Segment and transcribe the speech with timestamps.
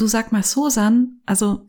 [0.00, 1.68] Du sag mal, Susan, also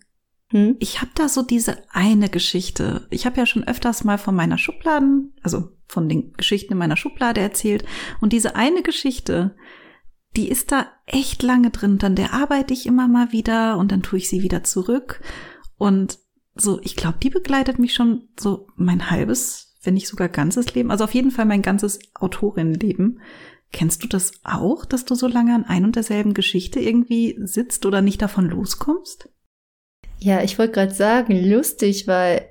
[0.52, 0.78] hm?
[0.80, 3.06] ich habe da so diese eine Geschichte.
[3.10, 6.96] Ich habe ja schon öfters mal von meiner Schubladen, also von den Geschichten in meiner
[6.96, 7.84] Schublade erzählt.
[8.22, 9.56] Und diese eine Geschichte,
[10.38, 11.98] die ist da echt lange drin.
[11.98, 15.20] Dann der arbeite ich immer mal wieder und dann tue ich sie wieder zurück.
[15.78, 16.18] Und
[16.56, 20.90] so, ich glaube, die begleitet mich schon so mein halbes, wenn nicht sogar ganzes Leben.
[20.90, 23.20] Also auf jeden Fall mein ganzes Autorinnenleben.
[23.72, 27.86] Kennst du das auch, dass du so lange an ein und derselben Geschichte irgendwie sitzt
[27.86, 29.30] oder nicht davon loskommst?
[30.20, 32.48] Ja, ich wollte gerade sagen, lustig, weil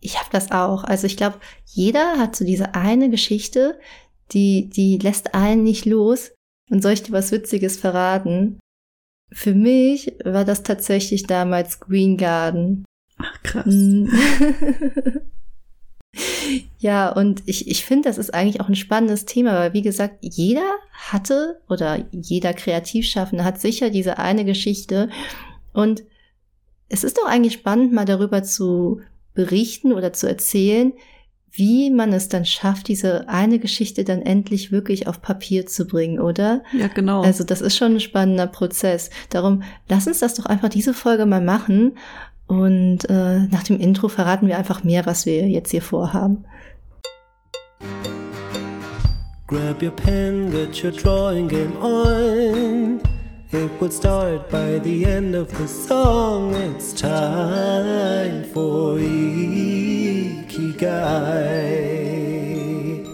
[0.00, 0.82] ich habe das auch.
[0.84, 3.78] Also ich glaube, jeder hat so diese eine Geschichte,
[4.32, 6.32] die, die lässt einen nicht los.
[6.70, 8.58] Und soll ich dir was Witziges verraten?
[9.30, 12.84] Für mich war das tatsächlich damals Green Garden.
[13.18, 13.66] Ach, krass.
[16.78, 20.18] Ja, und ich, ich finde, das ist eigentlich auch ein spannendes Thema, weil wie gesagt,
[20.20, 25.08] jeder hatte oder jeder Kreativschaffende hat sicher diese eine Geschichte.
[25.72, 26.02] Und
[26.88, 29.00] es ist doch eigentlich spannend, mal darüber zu
[29.34, 30.92] berichten oder zu erzählen,
[31.54, 36.18] wie man es dann schafft, diese eine Geschichte dann endlich wirklich auf Papier zu bringen,
[36.18, 36.62] oder?
[36.72, 37.22] Ja, genau.
[37.22, 39.10] Also das ist schon ein spannender Prozess.
[39.28, 41.98] Darum, lass uns das doch einfach diese Folge mal machen.
[42.46, 46.44] Und äh, nach dem Intro verraten wir einfach mehr, was wir jetzt hier vorhaben.
[49.46, 53.00] Grab your pen, get your drawing game on.
[53.52, 56.54] It would start by the end of the song.
[56.54, 59.62] It's time for Ikigai.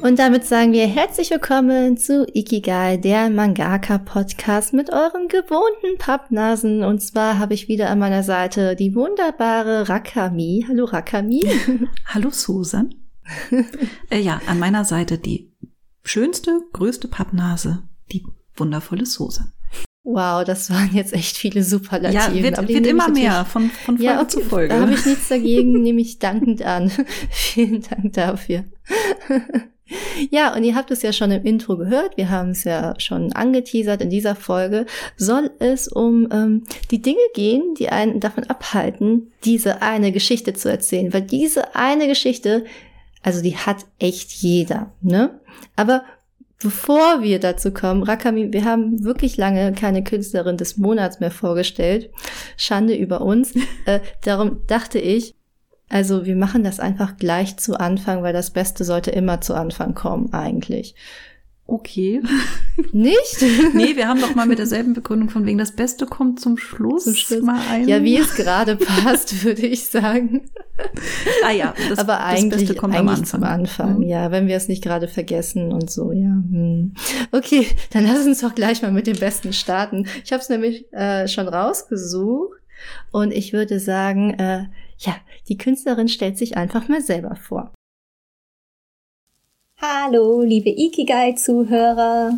[0.08, 6.82] Und damit sagen wir herzlich willkommen zu Ikigai, der Mangaka-Podcast mit euren gewohnten Pappnasen.
[6.82, 10.64] Und zwar habe ich wieder an meiner Seite die wunderbare Rakami.
[10.66, 11.44] Hallo Rakami.
[12.06, 12.94] Hallo Susan.
[14.08, 15.52] äh, ja, an meiner Seite die
[16.04, 18.24] schönste, größte Pappnase, die
[18.56, 19.52] wundervolle Susan.
[20.04, 22.34] Wow, das waren jetzt echt viele Superlativen.
[22.34, 24.68] Ja, wird, wird immer mehr von, von Folge ja, okay, zu Folge.
[24.74, 26.90] Da habe ich nichts dagegen, nehme ich dankend an.
[27.28, 28.64] Vielen Dank dafür.
[30.30, 32.16] Ja, und ihr habt es ja schon im Intro gehört.
[32.16, 34.02] Wir haben es ja schon angeteasert.
[34.02, 39.82] In dieser Folge soll es um ähm, die Dinge gehen, die einen davon abhalten, diese
[39.82, 41.12] eine Geschichte zu erzählen.
[41.12, 42.64] Weil diese eine Geschichte,
[43.22, 45.40] also die hat echt jeder, ne?
[45.76, 46.02] Aber
[46.60, 52.10] Bevor wir dazu kommen, Rakami, wir haben wirklich lange keine Künstlerin des Monats mehr vorgestellt.
[52.56, 53.54] Schande über uns.
[53.86, 55.34] Äh, darum dachte ich,
[55.88, 59.94] also wir machen das einfach gleich zu Anfang, weil das Beste sollte immer zu Anfang
[59.94, 60.94] kommen, eigentlich.
[61.70, 62.22] Okay.
[62.92, 63.42] Nicht?
[63.74, 67.04] nee, wir haben doch mal mit derselben Begründung von wegen das Beste kommt zum Schluss.
[67.04, 67.42] Zum Schluss.
[67.42, 67.86] Mal ein.
[67.86, 70.48] Ja, wie es gerade passt, würde ich sagen.
[71.44, 73.26] Ah ja, das, Aber eigentlich, das Beste kommt eigentlich am Anfang.
[73.26, 73.96] zum Anfang.
[73.98, 74.02] Mhm.
[74.04, 76.30] Ja, wenn wir es nicht gerade vergessen und so, ja.
[76.30, 76.94] Hm.
[77.32, 80.06] Okay, dann lass uns doch gleich mal mit dem Besten starten.
[80.24, 82.57] Ich habe es nämlich äh, schon rausgesucht
[83.12, 84.66] und ich würde sagen, äh,
[84.98, 85.16] ja,
[85.48, 87.72] die Künstlerin stellt sich einfach mal selber vor.
[89.80, 92.32] Hallo, liebe Ikigai-Zuhörer.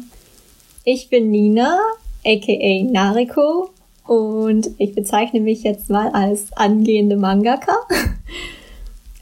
[0.84, 1.78] Ich bin Nina,
[2.24, 3.70] aka Nariko,
[4.06, 7.76] und ich bezeichne mich jetzt mal als angehende Mangaka.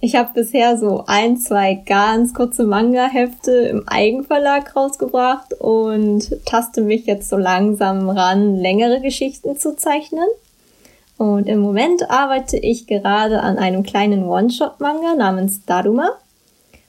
[0.01, 7.07] Ich habe bisher so ein, zwei ganz kurze Manga-Hefte im Eigenverlag rausgebracht und taste mich
[7.07, 10.29] jetzt so langsam ran, längere Geschichten zu zeichnen.
[11.19, 16.17] Und im Moment arbeite ich gerade an einem kleinen One-Shot-Manga namens Daruma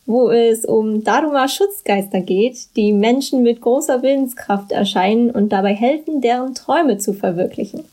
[0.10, 6.56] wo es um Daruma-Schutzgeister geht, die Menschen mit großer Willenskraft erscheinen und dabei helfen, deren
[6.56, 7.86] Träume zu verwirklichen.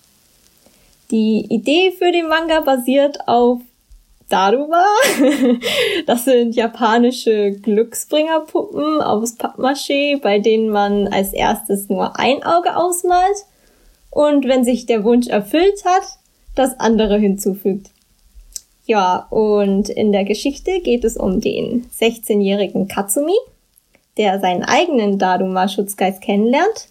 [1.10, 3.60] Die Idee für den Manga basiert auf
[4.30, 4.82] Daruma.
[6.06, 13.44] Das sind japanische Glücksbringerpuppen aus Pappmaché, bei denen man als erstes nur ein Auge ausmalt
[14.10, 16.04] und wenn sich der Wunsch erfüllt hat,
[16.56, 17.90] das andere hinzufügt.
[18.86, 23.36] Ja, und in der Geschichte geht es um den 16-jährigen Katsumi,
[24.16, 26.88] der seinen eigenen Daduma-Schutzgeist kennenlernt,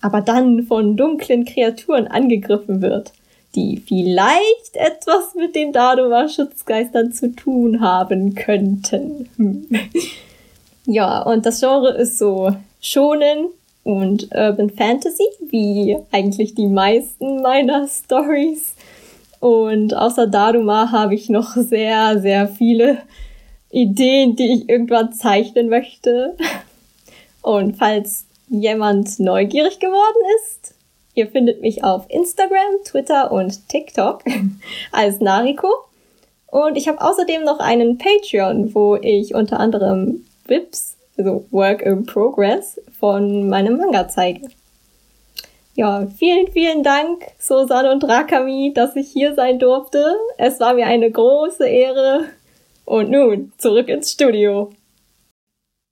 [0.00, 3.12] aber dann von dunklen Kreaturen angegriffen wird,
[3.56, 9.28] die vielleicht etwas mit den Daduma-Schutzgeistern zu tun haben könnten.
[9.36, 9.66] Hm.
[10.86, 13.48] ja, und das Genre ist so schonen
[13.82, 18.74] und Urban Fantasy, wie eigentlich die meisten meiner Stories.
[19.44, 23.02] Und außer Daruma habe ich noch sehr, sehr viele
[23.70, 26.34] Ideen, die ich irgendwann zeichnen möchte.
[27.42, 30.74] Und falls jemand neugierig geworden ist,
[31.12, 34.22] ihr findet mich auf Instagram, Twitter und TikTok
[34.92, 35.68] als Nariko.
[36.46, 42.06] Und ich habe außerdem noch einen Patreon, wo ich unter anderem Vips, also Work in
[42.06, 44.48] Progress, von meinem Manga zeige.
[45.76, 50.14] Ja, vielen, vielen Dank, Susan und Rakami, dass ich hier sein durfte.
[50.38, 52.26] Es war mir eine große Ehre.
[52.84, 54.70] Und nun, zurück ins Studio.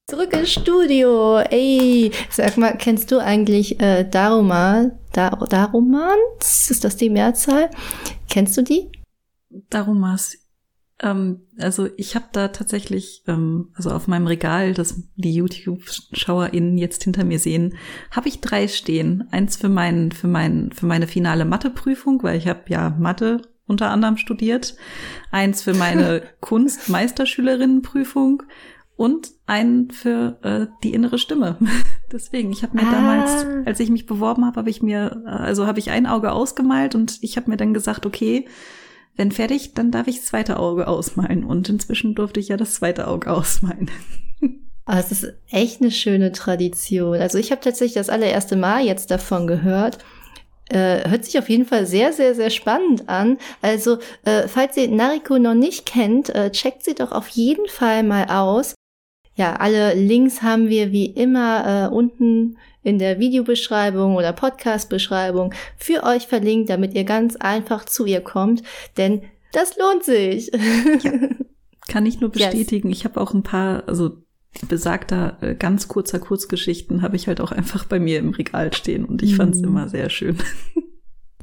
[0.09, 1.39] Zurück ins Studio.
[1.39, 4.93] Ey, sag mal, kennst du eigentlich äh, Daruma?
[5.13, 6.71] Dar Darumans?
[6.71, 7.69] Ist das die Mehrzahl?
[8.29, 8.89] Kennst du die?
[9.69, 10.42] Darumas.
[11.03, 17.05] Ähm, also ich habe da tatsächlich, ähm, also auf meinem Regal, das die YouTube-SchauerInnen jetzt
[17.05, 17.75] hinter mir sehen,
[18.11, 19.29] habe ich drei stehen.
[19.31, 23.91] Eins für mein, für mein, für meine finale Matheprüfung, weil ich habe ja Mathe unter
[23.91, 24.77] anderem studiert.
[25.31, 28.45] Eins für meine Kunstmeisterschülerinnenprüfung
[28.97, 31.59] und einen für äh, die innere Stimme.
[32.13, 32.93] Deswegen, ich habe mir ah.
[32.93, 36.33] damals, als ich mich beworben habe, habe ich mir, äh, also habe ich ein Auge
[36.33, 38.47] ausgemalt und ich habe mir dann gesagt, okay,
[39.17, 41.45] wenn fertig, dann darf ich das zweite Auge ausmalen.
[41.45, 43.91] Und inzwischen durfte ich ja das zweite Auge ausmalen.
[44.85, 47.21] Aber es ist echt eine schöne Tradition.
[47.21, 49.99] Also ich habe tatsächlich das allererste Mal jetzt davon gehört.
[50.71, 53.37] Äh, hört sich auf jeden Fall sehr, sehr, sehr spannend an.
[53.61, 58.03] Also, äh, falls ihr Nariko noch nicht kennt, äh, checkt sie doch auf jeden Fall
[58.05, 58.75] mal aus.
[59.35, 66.03] Ja, alle Links haben wir wie immer äh, unten in der Videobeschreibung oder Podcast-Beschreibung für
[66.05, 68.63] euch verlinkt, damit ihr ganz einfach zu ihr kommt,
[68.97, 70.51] denn das lohnt sich.
[71.03, 71.13] Ja,
[71.89, 72.89] kann ich nur bestätigen.
[72.89, 72.99] Yes.
[72.99, 74.23] Ich habe auch ein paar, also
[74.69, 79.05] besagter äh, ganz kurzer Kurzgeschichten habe ich halt auch einfach bei mir im Regal stehen
[79.05, 79.65] und ich fand es mm.
[79.65, 80.39] immer sehr schön.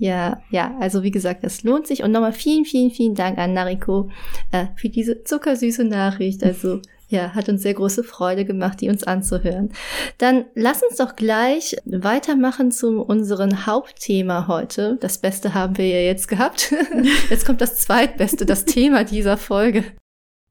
[0.01, 2.03] Ja, ja, also wie gesagt, das lohnt sich.
[2.03, 4.09] Und nochmal vielen, vielen, vielen Dank an Nariko
[4.51, 6.41] äh, für diese zuckersüße Nachricht.
[6.41, 9.73] Also ja, hat uns sehr große Freude gemacht, die uns anzuhören.
[10.19, 14.97] Dann lass uns doch gleich weitermachen zu unserem Hauptthema heute.
[15.01, 16.73] Das Beste haben wir ja jetzt gehabt.
[17.29, 19.83] Jetzt kommt das zweitbeste, das Thema dieser Folge.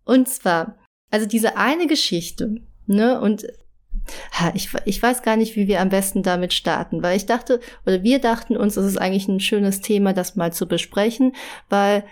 [0.05, 0.76] Und zwar,
[1.10, 2.56] also diese eine Geschichte,
[2.87, 3.46] ne, und
[4.54, 8.02] ich, ich weiß gar nicht, wie wir am besten damit starten, weil ich dachte, oder
[8.02, 11.34] wir dachten uns, es ist eigentlich ein schönes Thema, das mal zu besprechen,
[11.69, 12.04] weil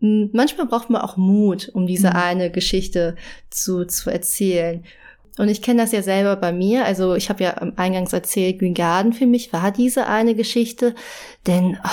[0.00, 2.16] manchmal braucht man auch Mut, um diese mhm.
[2.16, 3.16] eine Geschichte
[3.50, 4.84] zu, zu erzählen.
[5.38, 6.84] Und ich kenne das ja selber bei mir.
[6.84, 10.94] Also ich habe ja eingangs erzählt, Green Garden für mich war diese eine Geschichte.
[11.46, 11.88] Denn oh,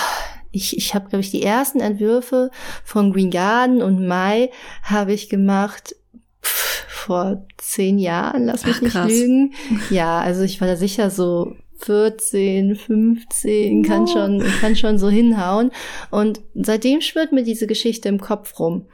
[0.50, 2.50] ich, ich habe, glaube ich, die ersten Entwürfe
[2.84, 4.50] von Green Garden und Mai
[4.82, 5.94] habe ich gemacht
[6.42, 9.54] pff, vor zehn Jahren, lass mich Ach, nicht lügen.
[9.90, 15.70] Ja, also ich war da sicher so 14, 15, kann schon, kann schon so hinhauen.
[16.10, 18.86] Und seitdem schwirrt mir diese Geschichte im Kopf rum.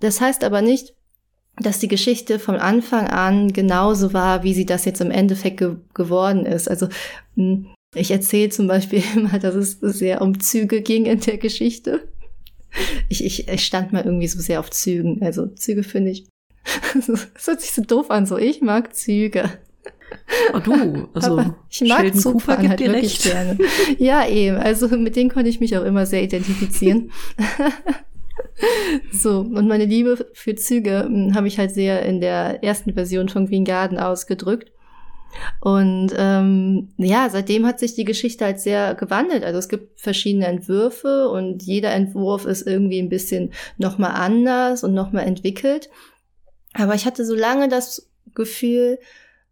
[0.00, 0.94] Das heißt aber nicht,
[1.56, 5.76] dass die Geschichte von Anfang an genauso war, wie sie das jetzt im Endeffekt ge
[5.94, 6.68] geworden ist.
[6.68, 6.88] Also
[7.36, 12.08] hm, ich erzähle zum Beispiel immer, dass es sehr um Züge ging in der Geschichte.
[13.08, 15.22] Ich, ich, ich stand mal irgendwie so sehr auf Zügen.
[15.22, 16.28] Also Züge finde ich,
[17.06, 19.50] das hört sich so doof an, so ich mag Züge.
[20.54, 23.22] Oh du, also ich mag Sheldon Cooper gibt halt dir recht.
[23.22, 23.58] Gerne.
[23.98, 24.56] Ja, eben.
[24.56, 27.10] Also mit denen konnte ich mich auch immer sehr identifizieren.
[29.12, 33.28] so, und meine Liebe für Züge hm, habe ich halt sehr in der ersten Version
[33.28, 34.72] von Green Garden ausgedrückt.
[35.60, 39.44] Und ähm, ja, seitdem hat sich die Geschichte halt sehr gewandelt.
[39.44, 44.92] Also es gibt verschiedene Entwürfe und jeder Entwurf ist irgendwie ein bisschen nochmal anders und
[44.92, 45.88] nochmal entwickelt.
[46.74, 48.98] Aber ich hatte so lange das Gefühl,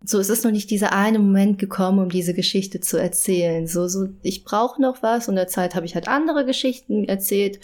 [0.05, 3.67] so, es ist noch nicht dieser eine Moment gekommen, um diese Geschichte zu erzählen.
[3.67, 7.59] So, so, ich brauche noch was und der Zeit habe ich halt andere Geschichten erzählt.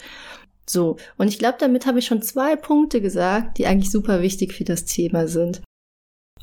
[0.67, 4.53] So, und ich glaube, damit habe ich schon zwei Punkte gesagt, die eigentlich super wichtig
[4.53, 5.61] für das Thema sind.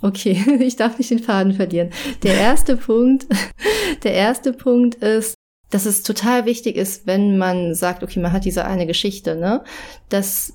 [0.01, 1.91] Okay, ich darf nicht den Faden verlieren.
[2.23, 3.27] Der erste Punkt,
[4.03, 5.35] der erste Punkt ist,
[5.71, 9.65] dass es total wichtig ist, wenn man sagt, okay, man hat diese eine Geschichte, ne,
[10.11, 10.55] dass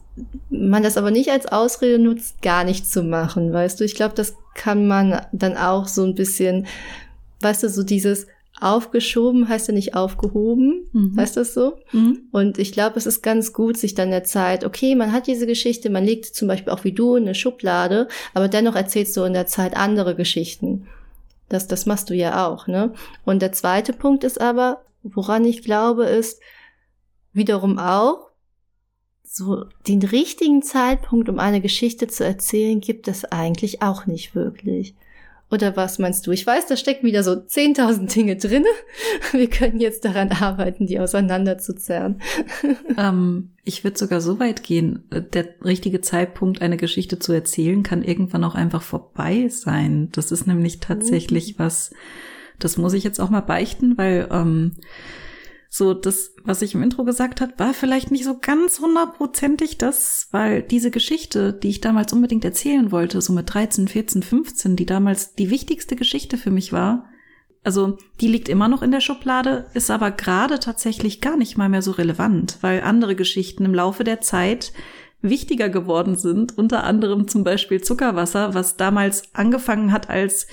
[0.49, 3.83] man das aber nicht als Ausrede nutzt, gar nichts zu machen, weißt du?
[3.83, 6.67] Ich glaube, das kann man dann auch so ein bisschen,
[7.39, 8.27] weißt du, so dieses
[8.59, 11.15] aufgeschoben heißt ja nicht aufgehoben, mhm.
[11.17, 11.77] heißt das so?
[11.91, 12.27] Mhm.
[12.31, 15.45] Und ich glaube, es ist ganz gut, sich dann der Zeit, okay, man hat diese
[15.45, 19.23] Geschichte, man legt zum Beispiel auch wie du in eine Schublade, aber dennoch erzählst du
[19.23, 20.87] in der Zeit andere Geschichten.
[21.49, 22.93] Das, das machst du ja auch, ne?
[23.23, 26.41] Und der zweite Punkt ist aber, woran ich glaube, ist
[27.31, 28.26] wiederum auch,
[29.29, 34.95] so den richtigen Zeitpunkt, um eine Geschichte zu erzählen, gibt es eigentlich auch nicht wirklich.
[35.49, 36.31] Oder was meinst du?
[36.31, 38.67] Ich weiß, da stecken wieder so 10.000 Dinge drinne.
[39.31, 42.21] Wir können jetzt daran arbeiten, die auseinanderzuzerren.
[42.97, 48.01] Ähm, ich würde sogar so weit gehen, der richtige Zeitpunkt, eine Geschichte zu erzählen, kann
[48.01, 50.09] irgendwann auch einfach vorbei sein.
[50.13, 51.63] Das ist nämlich tatsächlich mhm.
[51.63, 51.91] was,
[52.57, 54.77] das muss ich jetzt auch mal beichten, weil ähm,
[55.69, 60.27] so das, was ich im Intro gesagt hat, war vielleicht nicht so ganz hundertprozentig das,
[60.31, 64.85] weil diese Geschichte, die ich damals unbedingt erzählen wollte, so mit 13, 14, 15, die
[64.85, 67.09] damals die wichtigste Geschichte für mich war,
[67.63, 71.67] Also die liegt immer noch in der Schublade, ist aber gerade tatsächlich gar nicht mal
[71.67, 74.71] mehr so relevant, weil andere Geschichten im Laufe der Zeit
[75.21, 80.47] wichtiger geworden sind, unter anderem zum Beispiel Zuckerwasser, was damals angefangen hat als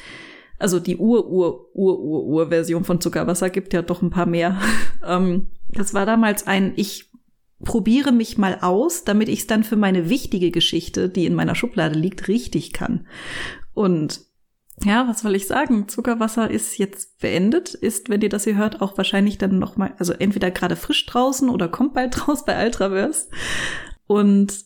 [0.64, 4.58] also die Ur-Ur-Ur-Ur-Ur-Version von Zuckerwasser gibt ja doch ein paar mehr.
[5.06, 7.10] ähm, das war damals ein, ich
[7.62, 11.54] probiere mich mal aus, damit ich es dann für meine wichtige Geschichte, die in meiner
[11.54, 13.06] Schublade liegt, richtig kann.
[13.74, 14.22] Und
[14.82, 15.86] ja, was soll ich sagen?
[15.86, 19.92] Zuckerwasser ist jetzt beendet, ist, wenn ihr das hier hört, auch wahrscheinlich dann noch mal,
[19.98, 23.28] also entweder gerade frisch draußen oder kommt bald raus bei Ultraverse.
[24.06, 24.64] Und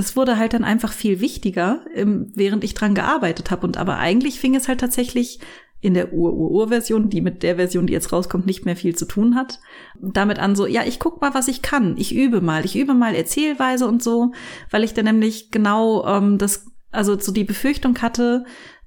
[0.00, 3.66] es wurde halt dann einfach viel wichtiger, während ich dran gearbeitet habe.
[3.66, 5.40] Und aber eigentlich fing es halt tatsächlich
[5.80, 9.34] in der Ur-Ur-Ur-Version, die mit der Version, die jetzt rauskommt, nicht mehr viel zu tun
[9.34, 9.60] hat,
[10.00, 11.96] damit an so, ja, ich guck mal, was ich kann.
[11.96, 12.64] Ich übe mal.
[12.64, 14.32] Ich übe mal Erzählweise und so,
[14.70, 18.44] weil ich dann nämlich genau ähm, das, also so die Befürchtung hatte,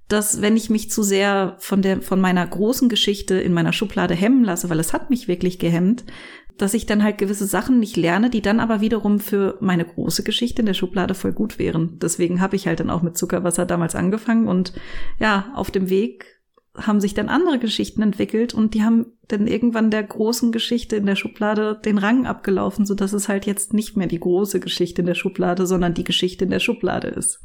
[0.07, 4.13] dass wenn ich mich zu sehr von der, von meiner großen Geschichte in meiner Schublade
[4.13, 6.03] hemmen lasse, weil es hat mich wirklich gehemmt,
[6.57, 10.23] dass ich dann halt gewisse Sachen nicht lerne, die dann aber wiederum für meine große
[10.23, 11.97] Geschichte in der Schublade voll gut wären.
[11.99, 14.73] Deswegen habe ich halt dann auch mit Zuckerwasser damals angefangen und
[15.19, 16.33] ja, auf dem Weg
[16.75, 21.05] haben sich dann andere Geschichten entwickelt und die haben dann irgendwann der großen Geschichte in
[21.05, 25.01] der Schublade den Rang abgelaufen, so dass es halt jetzt nicht mehr die große Geschichte
[25.01, 27.41] in der Schublade, sondern die Geschichte in der Schublade ist.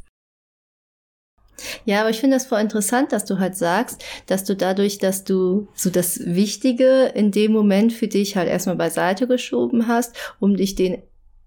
[1.84, 5.24] Ja, aber ich finde das voll interessant, dass du halt sagst, dass du dadurch, dass
[5.24, 10.56] du so das Wichtige in dem Moment für dich halt erstmal beiseite geschoben hast, um
[10.56, 11.02] dich den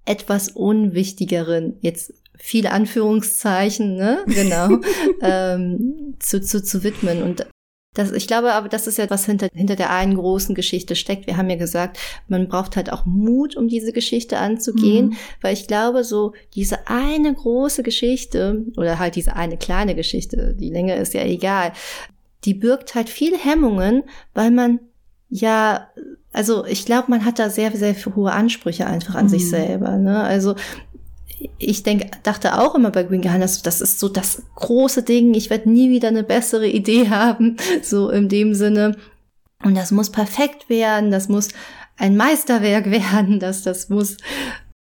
[0.05, 4.79] etwas unwichtigeren, jetzt viele Anführungszeichen, ne, genau,
[5.21, 7.21] ähm, zu, zu, zu widmen.
[7.21, 7.45] Und
[7.93, 11.27] das, ich glaube aber, das ist ja was hinter, hinter der einen großen Geschichte steckt.
[11.27, 11.97] Wir haben ja gesagt,
[12.29, 15.17] man braucht halt auch Mut, um diese Geschichte anzugehen, mhm.
[15.41, 20.69] weil ich glaube, so diese eine große Geschichte oder halt diese eine kleine Geschichte, die
[20.69, 21.73] Länge ist ja egal,
[22.45, 24.79] die birgt halt viel Hemmungen, weil man
[25.33, 25.87] ja,
[26.33, 29.29] also ich glaube, man hat da sehr, sehr hohe Ansprüche einfach an mhm.
[29.29, 29.97] sich selber.
[29.97, 30.21] Ne?
[30.21, 30.55] Also
[31.57, 35.49] ich denke, dachte auch immer bei Green Geheimnis, das ist so das große Ding, ich
[35.49, 38.97] werde nie wieder eine bessere Idee haben, so in dem Sinne.
[39.63, 41.49] Und das muss perfekt werden, das muss
[41.97, 44.17] ein Meisterwerk werden, das, das muss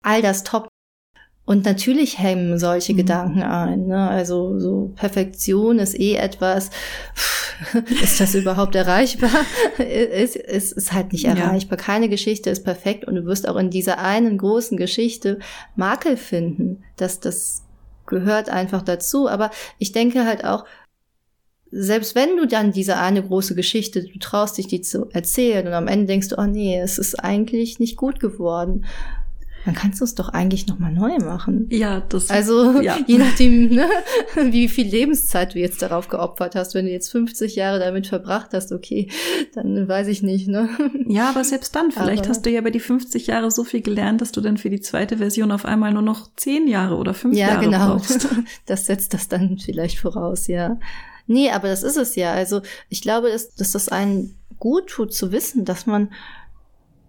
[0.02, 0.68] all das top
[1.46, 2.96] und natürlich hemmen solche mhm.
[2.98, 3.86] Gedanken ein.
[3.86, 4.08] Ne?
[4.08, 6.70] Also so Perfektion ist eh etwas.
[8.02, 9.30] ist das überhaupt erreichbar?
[9.78, 11.78] ist, ist, ist halt nicht erreichbar.
[11.78, 11.84] Ja.
[11.84, 15.38] Keine Geschichte ist perfekt und du wirst auch in dieser einen großen Geschichte
[15.76, 16.82] Makel finden.
[16.96, 17.62] dass das
[18.06, 19.28] gehört einfach dazu.
[19.28, 20.64] Aber ich denke halt auch,
[21.70, 25.74] selbst wenn du dann diese eine große Geschichte, du traust dich die zu erzählen und
[25.74, 28.84] am Ende denkst du, oh nee, es ist eigentlich nicht gut geworden
[29.66, 31.66] dann kannst du es doch eigentlich nochmal neu machen.
[31.70, 32.30] Ja, das.
[32.30, 32.98] Also ja.
[33.08, 33.88] je nachdem, ne,
[34.36, 36.74] wie viel Lebenszeit du jetzt darauf geopfert hast.
[36.74, 39.10] Wenn du jetzt 50 Jahre damit verbracht hast, okay,
[39.54, 40.68] dann weiß ich nicht, ne?
[41.08, 43.80] Ja, aber selbst dann, vielleicht aber hast du ja bei die 50 Jahre so viel
[43.80, 47.12] gelernt, dass du dann für die zweite Version auf einmal nur noch 10 Jahre oder
[47.12, 47.96] 5 ja, Jahre genau.
[47.96, 48.22] brauchst.
[48.22, 48.42] Ja, genau.
[48.66, 50.78] Das setzt das dann vielleicht voraus, ja.
[51.26, 52.32] Nee, aber das ist es ja.
[52.32, 56.12] Also ich glaube, dass, dass das einen gut tut zu wissen, dass man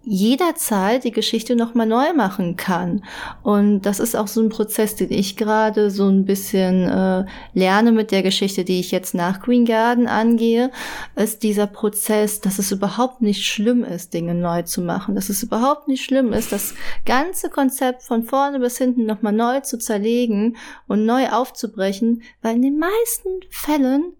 [0.10, 3.04] jederzeit die Geschichte nochmal neu machen kann.
[3.44, 7.92] Und das ist auch so ein Prozess, den ich gerade so ein bisschen äh, lerne
[7.92, 10.72] mit der Geschichte, die ich jetzt nach Green Garden angehe,
[11.18, 15.44] ist dieser Prozess, dass es überhaupt nicht schlimm ist, Dinge neu zu machen, dass es
[15.44, 16.74] überhaupt nicht schlimm ist, das
[17.06, 20.56] ganze Konzept von vorne bis hinten nochmal neu zu zerlegen
[20.88, 24.14] und neu aufzubrechen, weil in den meisten Fällen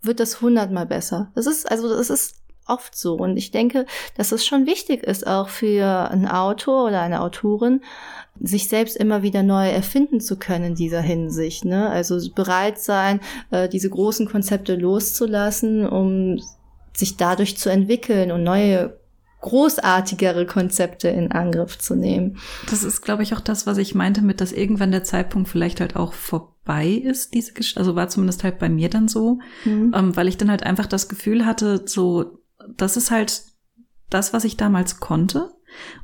[0.00, 1.30] wird das hundertmal besser.
[1.34, 3.14] Das ist, also, das ist oft so.
[3.14, 7.80] Und ich denke, dass es schon wichtig ist, auch für einen Autor oder eine Autorin,
[8.40, 11.64] sich selbst immer wieder neu erfinden zu können in dieser Hinsicht.
[11.64, 11.90] Ne?
[11.90, 16.40] Also bereit sein, äh, diese großen Konzepte loszulassen, um
[16.94, 18.98] sich dadurch zu entwickeln und neue
[19.42, 22.38] großartigere Konzepte in Angriff zu nehmen.
[22.70, 25.80] Das ist, glaube ich, auch das, was ich meinte mit, dass irgendwann der Zeitpunkt vielleicht
[25.80, 27.80] halt auch vorbei ist, diese Geschichte.
[27.80, 29.92] Also war zumindest halt bei mir dann so, mhm.
[29.96, 32.38] ähm, weil ich dann halt einfach das Gefühl hatte, so
[32.76, 33.44] das ist halt
[34.10, 35.50] das, was ich damals konnte.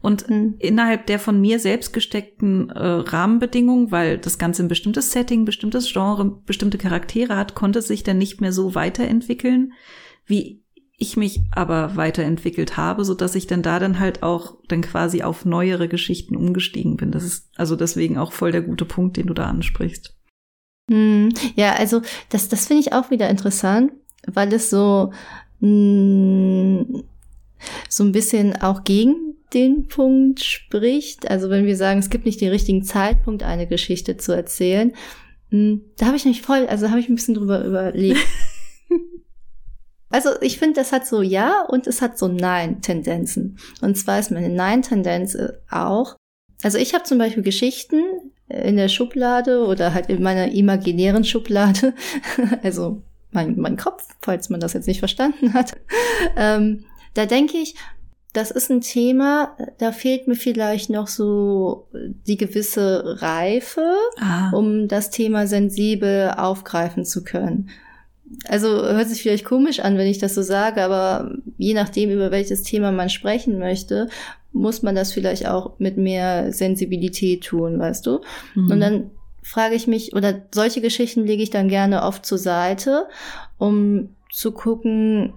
[0.00, 0.54] Und mhm.
[0.58, 5.92] innerhalb der von mir selbst gesteckten äh, Rahmenbedingungen, weil das Ganze ein bestimmtes Setting, bestimmtes
[5.92, 9.74] Genre, bestimmte Charaktere hat, konnte sich dann nicht mehr so weiterentwickeln,
[10.24, 10.64] wie
[11.00, 15.22] ich mich aber weiterentwickelt habe, so dass ich dann da dann halt auch dann quasi
[15.22, 17.12] auf neuere Geschichten umgestiegen bin.
[17.12, 20.16] Das ist also deswegen auch voll der gute Punkt, den du da ansprichst.
[20.90, 23.92] Hm, ja, also das, das finde ich auch wieder interessant,
[24.26, 25.12] weil es so
[25.60, 27.02] Mm,
[27.88, 31.30] so ein bisschen auch gegen den Punkt spricht.
[31.30, 34.92] Also wenn wir sagen, es gibt nicht den richtigen Zeitpunkt, eine Geschichte zu erzählen,
[35.50, 38.20] mm, da habe ich nicht voll, also habe ich ein bisschen drüber überlegt.
[40.10, 43.58] Also ich finde, das hat so Ja und es hat so Nein-Tendenzen.
[43.82, 46.16] Und zwar ist meine Nein-Tendenz äh, auch,
[46.62, 48.00] also ich habe zum Beispiel Geschichten
[48.48, 51.94] in der Schublade oder halt in meiner imaginären Schublade,
[52.62, 55.72] also mein, mein Kopf, falls man das jetzt nicht verstanden hat,
[56.36, 57.74] ähm, da denke ich,
[58.32, 61.88] das ist ein Thema, da fehlt mir vielleicht noch so
[62.26, 64.50] die gewisse Reife, ah.
[64.52, 67.70] um das Thema sensibel aufgreifen zu können.
[68.46, 72.30] Also hört sich vielleicht komisch an, wenn ich das so sage, aber je nachdem, über
[72.30, 74.08] welches Thema man sprechen möchte,
[74.52, 78.20] muss man das vielleicht auch mit mehr Sensibilität tun, weißt du?
[78.54, 78.70] Mhm.
[78.70, 79.10] Und dann
[79.42, 83.08] frage ich mich, oder solche Geschichten lege ich dann gerne oft zur Seite,
[83.56, 85.34] um zu gucken,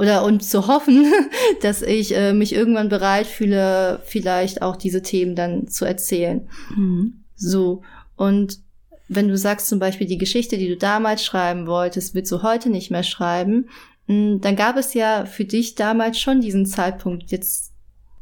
[0.00, 1.12] oder und zu hoffen,
[1.62, 6.48] dass ich äh, mich irgendwann bereit fühle, vielleicht auch diese Themen dann zu erzählen.
[6.74, 7.22] Mhm.
[7.36, 7.82] So.
[8.16, 8.60] Und
[9.08, 12.70] wenn du sagst zum Beispiel, die Geschichte, die du damals schreiben wolltest, willst du heute
[12.70, 13.68] nicht mehr schreiben,
[14.06, 17.30] hm, dann gab es ja für dich damals schon diesen Zeitpunkt.
[17.30, 17.72] Jetzt,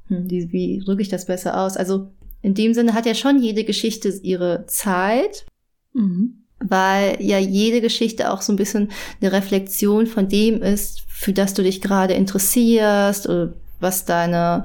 [0.09, 1.77] hm, wie drücke ich das besser aus?
[1.77, 2.11] Also
[2.43, 5.47] in dem Sinne hat ja schon jede Geschichte ihre Zeit.
[5.93, 8.91] Mhm weil ja jede Geschichte auch so ein bisschen
[9.21, 14.65] eine Reflexion von dem ist, für das du dich gerade interessierst, oder was deine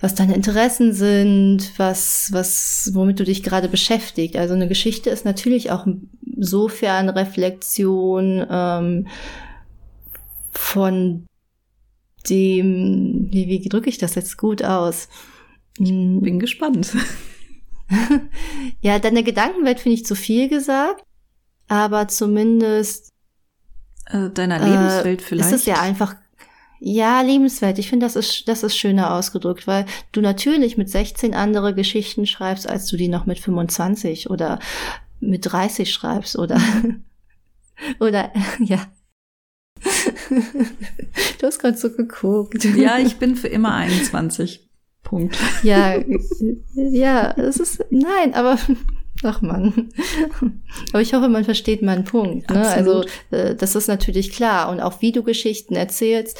[0.00, 4.34] was deine Interessen sind, was, was, womit du dich gerade beschäftigt.
[4.36, 5.86] Also eine Geschichte ist natürlich auch
[6.26, 9.06] insofern Reflexion ähm,
[10.50, 11.24] von
[12.28, 15.08] dem, wie, wie drücke ich das jetzt gut aus?
[15.78, 16.94] Bin gespannt.
[18.80, 21.04] ja, deine Gedankenwelt finde ich zu viel gesagt,
[21.68, 23.10] aber zumindest
[24.06, 25.50] äh, deiner Lebenswelt äh, vielleicht.
[25.50, 26.16] Ist es ja einfach
[26.84, 27.78] ja, Lebenswelt.
[27.78, 32.26] Ich finde, das ist, das ist schöner ausgedrückt, weil du natürlich mit 16 andere Geschichten
[32.26, 34.58] schreibst, als du die noch mit 25 oder
[35.20, 36.60] mit 30 schreibst oder,
[38.00, 38.84] oder, ja.
[41.38, 42.64] du hast gerade so geguckt.
[42.64, 44.68] Ja, ich bin für immer 21.
[45.02, 45.36] Punkt.
[45.62, 45.96] Ja,
[46.74, 48.58] ja, es ist, nein, aber,
[49.22, 49.90] ach man.
[50.92, 52.50] Aber ich hoffe, man versteht meinen Punkt.
[52.50, 52.66] Ne?
[52.66, 54.70] Also, äh, das ist natürlich klar.
[54.70, 56.38] Und auch wie du Geschichten erzählst,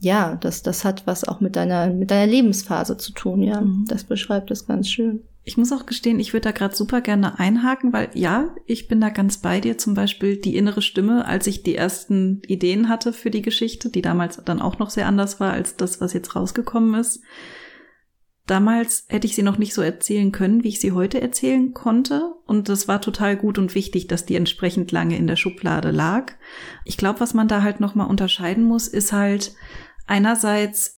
[0.00, 3.60] ja, das, das hat was auch mit deiner, mit deiner Lebensphase zu tun, ja.
[3.60, 3.84] Mhm.
[3.86, 5.22] Das beschreibt es ganz schön.
[5.42, 9.00] Ich muss auch gestehen, ich würde da gerade super gerne einhaken, weil ja, ich bin
[9.00, 9.78] da ganz bei dir.
[9.78, 14.02] Zum Beispiel die innere Stimme, als ich die ersten Ideen hatte für die Geschichte, die
[14.02, 17.20] damals dann auch noch sehr anders war als das, was jetzt rausgekommen ist.
[18.50, 22.34] Damals hätte ich sie noch nicht so erzählen können, wie ich sie heute erzählen konnte.
[22.46, 26.32] Und das war total gut und wichtig, dass die entsprechend lange in der Schublade lag.
[26.84, 29.54] Ich glaube, was man da halt nochmal unterscheiden muss, ist halt
[30.08, 30.98] einerseits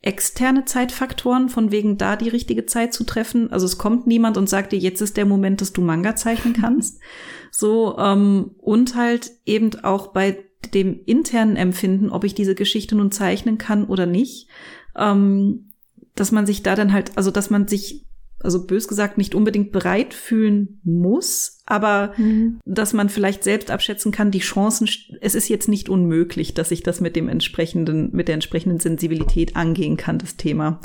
[0.00, 3.52] externe Zeitfaktoren, von wegen da die richtige Zeit zu treffen.
[3.52, 6.54] Also es kommt niemand und sagt dir, jetzt ist der Moment, dass du Manga zeichnen
[6.54, 6.98] kannst.
[7.50, 13.12] so, ähm, und halt eben auch bei dem internen Empfinden, ob ich diese Geschichte nun
[13.12, 14.48] zeichnen kann oder nicht.
[14.96, 15.72] Ähm,
[16.16, 18.06] dass man sich da dann halt, also dass man sich,
[18.40, 22.58] also bös gesagt, nicht unbedingt bereit fühlen muss, aber mhm.
[22.64, 24.88] dass man vielleicht selbst abschätzen kann, die Chancen,
[25.20, 29.54] es ist jetzt nicht unmöglich, dass ich das mit dem entsprechenden, mit der entsprechenden Sensibilität
[29.54, 30.80] angehen kann, das Thema.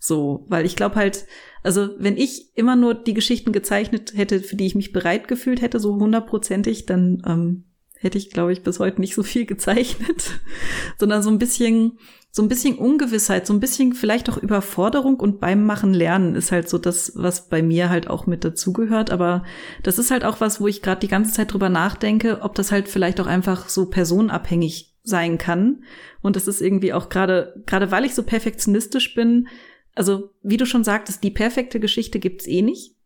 [0.00, 1.26] So, weil ich glaube halt,
[1.62, 5.62] also wenn ich immer nur die Geschichten gezeichnet hätte, für die ich mich bereit gefühlt
[5.62, 7.64] hätte, so hundertprozentig, dann ähm,
[8.02, 10.40] hätte ich, glaube ich, bis heute nicht so viel gezeichnet,
[10.98, 11.98] sondern so ein bisschen,
[12.32, 16.50] so ein bisschen Ungewissheit, so ein bisschen vielleicht auch Überforderung und beim Machen lernen ist
[16.50, 19.10] halt so das, was bei mir halt auch mit dazugehört.
[19.10, 19.44] Aber
[19.82, 22.72] das ist halt auch was, wo ich gerade die ganze Zeit drüber nachdenke, ob das
[22.72, 25.84] halt vielleicht auch einfach so personenabhängig sein kann.
[26.22, 29.48] Und das ist irgendwie auch gerade, gerade weil ich so perfektionistisch bin,
[29.94, 32.96] also wie du schon sagtest, die perfekte Geschichte gibt's eh nicht.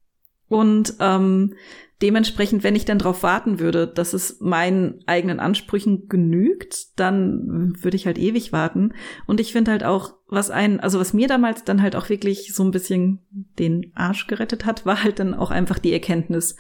[0.48, 1.54] Und ähm,
[2.02, 7.96] Dementsprechend, wenn ich dann darauf warten würde, dass es meinen eigenen Ansprüchen genügt, dann würde
[7.96, 8.92] ich halt ewig warten.
[9.26, 12.52] Und ich finde halt auch, was ein, also was mir damals dann halt auch wirklich
[12.54, 13.20] so ein bisschen
[13.58, 16.56] den Arsch gerettet hat, war halt dann auch einfach die Erkenntnis,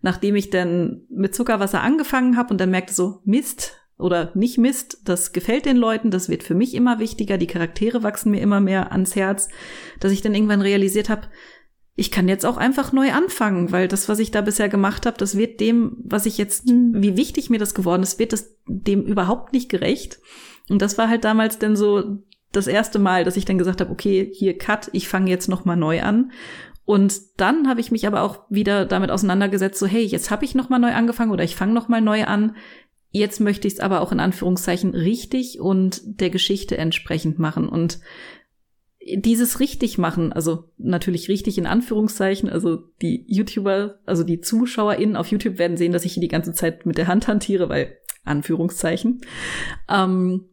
[0.00, 5.02] nachdem ich dann mit Zuckerwasser angefangen habe und dann merkte so, Mist, oder nicht Mist,
[5.04, 8.60] das gefällt den Leuten, das wird für mich immer wichtiger, die Charaktere wachsen mir immer
[8.60, 9.48] mehr ans Herz,
[10.00, 11.28] dass ich dann irgendwann realisiert habe,
[11.94, 15.18] ich kann jetzt auch einfach neu anfangen, weil das, was ich da bisher gemacht habe,
[15.18, 16.94] das wird dem, was ich jetzt, mhm.
[16.96, 20.18] wie wichtig mir das geworden ist, wird das dem überhaupt nicht gerecht.
[20.70, 23.90] Und das war halt damals dann so das erste Mal, dass ich dann gesagt habe,
[23.90, 26.32] okay, hier Cut, ich fange jetzt noch mal neu an.
[26.84, 30.54] Und dann habe ich mich aber auch wieder damit auseinandergesetzt, so hey, jetzt habe ich
[30.54, 32.56] noch mal neu angefangen oder ich fange noch mal neu an.
[33.10, 37.68] Jetzt möchte ich es aber auch in Anführungszeichen richtig und der Geschichte entsprechend machen.
[37.68, 38.00] Und
[39.16, 45.28] dieses richtig machen, also natürlich richtig in Anführungszeichen, also die YouTuber, also die ZuschauerInnen auf
[45.28, 49.22] YouTube werden sehen, dass ich hier die ganze Zeit mit der Hand hantiere, weil Anführungszeichen.
[49.88, 50.48] Ähm,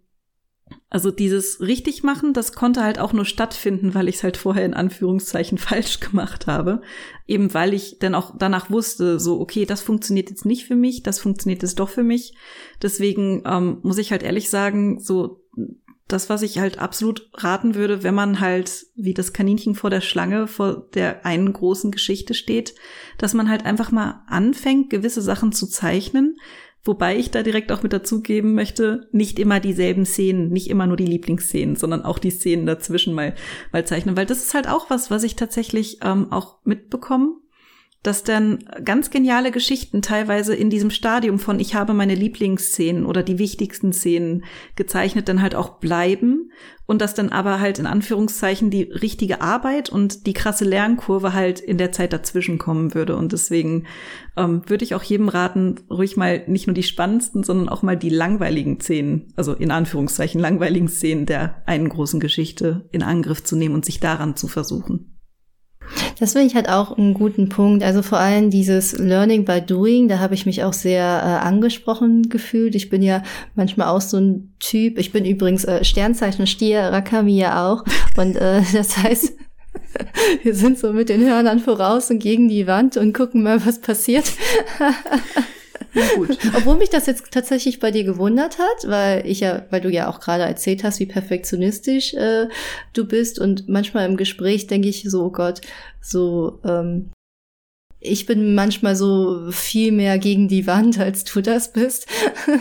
[0.90, 4.66] also dieses richtig machen, das konnte halt auch nur stattfinden, weil ich es halt vorher
[4.66, 6.82] in Anführungszeichen falsch gemacht habe.
[7.28, 11.04] Eben weil ich dann auch danach wusste, so, okay, das funktioniert jetzt nicht für mich,
[11.04, 12.34] das funktioniert jetzt doch für mich.
[12.82, 15.44] Deswegen ähm, muss ich halt ehrlich sagen, so
[16.10, 20.02] das, was ich halt absolut raten würde, wenn man halt wie das Kaninchen vor der
[20.02, 22.76] Schlange vor der einen großen Geschichte steht,
[23.18, 26.36] dass man halt einfach mal anfängt, gewisse Sachen zu zeichnen,
[26.82, 30.96] Wobei ich da direkt auch mit dazugeben möchte, nicht immer dieselben Szenen, nicht immer nur
[30.96, 33.36] die Lieblingsszenen, sondern auch die Szenen dazwischen mal,
[33.74, 34.16] mal zeichnen.
[34.16, 37.34] Weil das ist halt auch was, was ich tatsächlich ähm, auch mitbekomme
[38.02, 43.24] dass dann ganz geniale Geschichten teilweise in diesem Stadium von ich habe meine Lieblingsszenen oder
[43.24, 46.50] die wichtigsten Szenen gezeichnet dann halt auch bleiben
[46.86, 51.60] und dass dann aber halt in Anführungszeichen die richtige Arbeit und die krasse Lernkurve halt
[51.60, 53.86] in der Zeit dazwischen kommen würde und deswegen
[54.38, 57.98] ähm, würde ich auch jedem raten, ruhig mal nicht nur die spannendsten, sondern auch mal
[57.98, 63.58] die langweiligen Szenen, also in Anführungszeichen langweiligen Szenen der einen großen Geschichte in Angriff zu
[63.58, 65.19] nehmen und sich daran zu versuchen.
[66.20, 67.84] Das finde ich halt auch einen guten Punkt.
[67.84, 72.30] Also vor allem dieses Learning by Doing, da habe ich mich auch sehr äh, angesprochen
[72.30, 72.76] gefühlt.
[72.76, 73.24] Ich bin ja
[73.56, 74.98] manchmal auch so ein Typ.
[74.98, 77.84] Ich bin übrigens äh, Sternzeichen Stier, Rakami ja auch.
[78.18, 79.34] Und äh, das heißt,
[80.44, 83.80] wir sind so mit den Hörnern voraus und gegen die Wand und gucken mal, was
[83.80, 84.32] passiert.
[86.16, 86.38] gut.
[86.56, 90.10] Obwohl mich das jetzt tatsächlich bei dir gewundert hat, weil ich ja, weil du ja
[90.10, 92.48] auch gerade erzählt hast, wie perfektionistisch äh,
[92.94, 95.62] du bist und manchmal im Gespräch denke ich so, oh Gott,
[96.02, 97.12] so ähm,
[98.00, 102.08] ich bin manchmal so viel mehr gegen die Wand, als du das bist,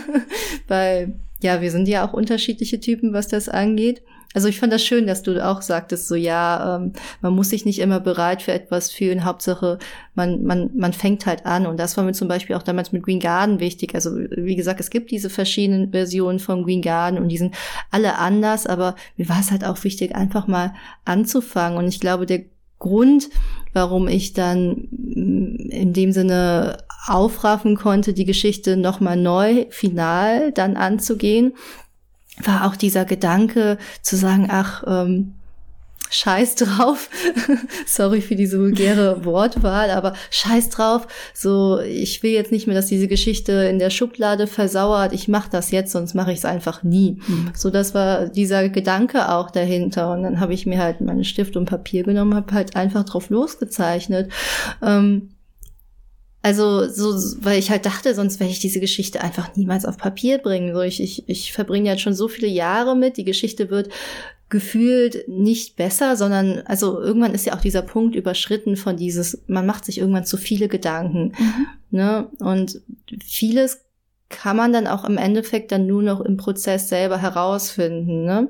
[0.67, 4.01] weil ja, wir sind ja auch unterschiedliche Typen, was das angeht.
[4.35, 7.65] Also ich fand das schön, dass du auch sagtest, so ja, ähm, man muss sich
[7.65, 9.25] nicht immer bereit für etwas fühlen.
[9.25, 9.79] Hauptsache,
[10.13, 11.65] man, man, man fängt halt an.
[11.65, 13.95] Und das war mir zum Beispiel auch damals mit Green Garden wichtig.
[13.95, 17.55] Also wie gesagt, es gibt diese verschiedenen Versionen von Green Garden und die sind
[17.89, 21.79] alle anders, aber mir war es halt auch wichtig, einfach mal anzufangen.
[21.79, 22.43] Und ich glaube, der
[22.77, 23.29] Grund,
[23.73, 30.77] warum ich dann mm, in dem Sinne aufraffen konnte, die Geschichte nochmal neu, final dann
[30.77, 31.53] anzugehen,
[32.43, 35.33] war auch dieser Gedanke zu sagen, ach, ähm,
[36.09, 37.09] Scheiß drauf.
[37.85, 41.07] Sorry für diese vulgäre Wortwahl, aber Scheiß drauf.
[41.33, 45.13] So, ich will jetzt nicht mehr, dass diese Geschichte in der Schublade versauert.
[45.13, 47.19] Ich mache das jetzt, sonst mache ich es einfach nie.
[47.27, 47.51] Mhm.
[47.55, 50.11] So, das war dieser Gedanke auch dahinter.
[50.11, 53.29] Und dann habe ich mir halt meine Stift und Papier genommen, habe halt einfach drauf
[53.29, 54.31] losgezeichnet.
[54.81, 55.29] Ähm,
[56.41, 60.37] also so, weil ich halt dachte, sonst werde ich diese Geschichte einfach niemals auf Papier
[60.37, 60.73] bringen.
[60.73, 63.17] So, ich, ich, ich verbringe jetzt schon so viele Jahre mit.
[63.17, 63.89] Die Geschichte wird
[64.47, 69.65] gefühlt nicht besser, sondern also irgendwann ist ja auch dieser Punkt überschritten von dieses, man
[69.65, 71.33] macht sich irgendwann zu viele Gedanken.
[71.37, 71.67] Mhm.
[71.91, 72.29] Ne?
[72.39, 72.81] Und
[73.23, 73.81] vieles
[74.29, 78.25] kann man dann auch im Endeffekt dann nur noch im Prozess selber herausfinden.
[78.25, 78.49] Ne?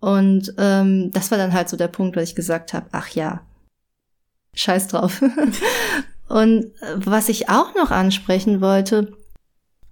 [0.00, 3.40] Und ähm, das war dann halt so der Punkt, wo ich gesagt habe, ach ja,
[4.54, 5.22] scheiß drauf.
[6.28, 9.12] Und äh, was ich auch noch ansprechen wollte,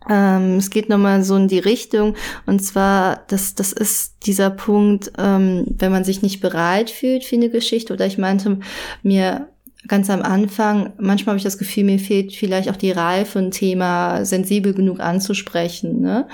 [0.08, 2.14] ähm, es geht nochmal so in die Richtung,
[2.46, 7.36] und zwar, das, das ist dieser Punkt, ähm, wenn man sich nicht bereit fühlt für
[7.36, 8.58] eine Geschichte, oder ich meinte
[9.02, 9.48] mir
[9.86, 13.50] ganz am Anfang, manchmal habe ich das Gefühl, mir fehlt vielleicht auch die Reife, ein
[13.50, 16.00] Thema sensibel genug anzusprechen.
[16.00, 16.26] Ne?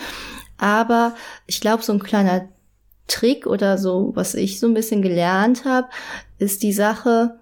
[0.58, 1.14] Aber
[1.46, 2.48] ich glaube, so ein kleiner
[3.08, 5.88] Trick oder so, was ich so ein bisschen gelernt habe,
[6.38, 7.38] ist die Sache,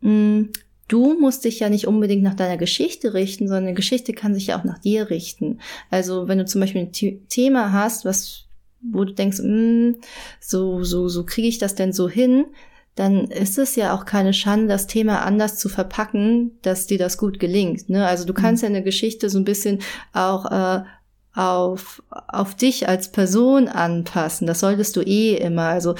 [0.00, 0.52] mh, hm,
[0.88, 4.48] du musst dich ja nicht unbedingt nach deiner Geschichte richten, sondern eine Geschichte kann sich
[4.48, 5.60] ja auch nach dir richten.
[5.90, 8.46] Also wenn du zum Beispiel ein Thema hast, was,
[8.80, 10.00] wo du denkst, mm,
[10.40, 12.46] so, so, so kriege ich das denn so hin,
[12.94, 17.16] dann ist es ja auch keine Schande, das Thema anders zu verpacken, dass dir das
[17.16, 17.88] gut gelingt.
[17.88, 18.04] Ne?
[18.04, 18.70] Also du kannst mhm.
[18.70, 19.80] ja eine Geschichte so ein bisschen
[20.12, 20.82] auch äh,
[21.32, 24.48] auf, auf dich als Person anpassen.
[24.48, 25.68] Das solltest du eh immer.
[25.68, 25.94] Also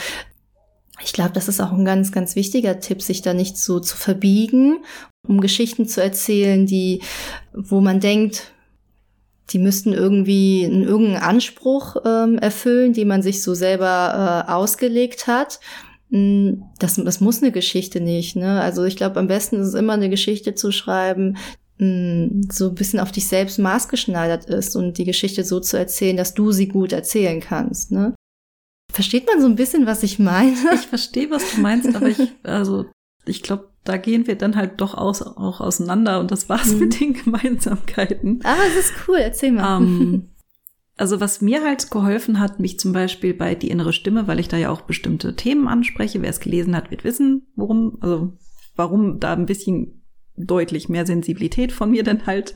[1.02, 3.96] ich glaube, das ist auch ein ganz, ganz wichtiger Tipp, sich da nicht so zu
[3.96, 4.78] verbiegen,
[5.26, 7.02] um Geschichten zu erzählen, die,
[7.52, 8.52] wo man denkt,
[9.50, 15.26] die müssten irgendwie einen irgendeinen Anspruch ähm, erfüllen, die man sich so selber äh, ausgelegt
[15.26, 15.60] hat.
[16.10, 18.36] Hm, das, das muss eine Geschichte nicht.
[18.36, 18.60] Ne?
[18.60, 21.36] Also ich glaube, am besten ist es immer eine Geschichte zu schreiben,
[21.78, 26.16] hm, so ein bisschen auf dich selbst maßgeschneidert ist und die Geschichte so zu erzählen,
[26.16, 27.90] dass du sie gut erzählen kannst.
[27.92, 28.14] Ne?
[28.98, 30.56] Versteht man so ein bisschen, was ich meine?
[30.74, 32.86] Ich verstehe, was du meinst, aber ich, also,
[33.26, 36.80] ich glaube, da gehen wir dann halt doch aus, auch auseinander und das war's mhm.
[36.80, 38.40] mit den Gemeinsamkeiten.
[38.42, 39.80] Aber es ist cool, erzähl mal.
[39.80, 40.30] Ähm,
[40.96, 44.48] also was mir halt geholfen hat, mich zum Beispiel bei die innere Stimme, weil ich
[44.48, 46.20] da ja auch bestimmte Themen anspreche.
[46.20, 48.32] Wer es gelesen hat, wird wissen, worum, also
[48.74, 49.97] warum da ein bisschen
[50.38, 52.54] deutlich mehr Sensibilität von mir dann halt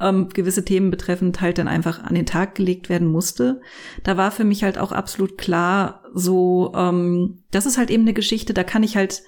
[0.00, 3.60] ähm, gewisse Themen betreffend halt dann einfach an den Tag gelegt werden musste.
[4.02, 8.14] Da war für mich halt auch absolut klar, so, ähm, das ist halt eben eine
[8.14, 9.22] Geschichte, da kann ich halt,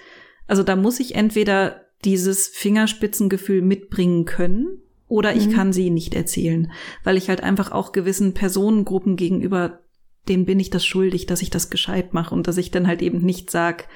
[0.47, 5.53] also da muss ich entweder dieses Fingerspitzengefühl mitbringen können oder ich mhm.
[5.53, 6.71] kann sie nicht erzählen,
[7.03, 9.81] weil ich halt einfach auch gewissen Personengruppen gegenüber
[10.29, 13.03] denen bin ich das schuldig, dass ich das gescheit mache und dass ich dann halt
[13.03, 13.89] eben nicht sag,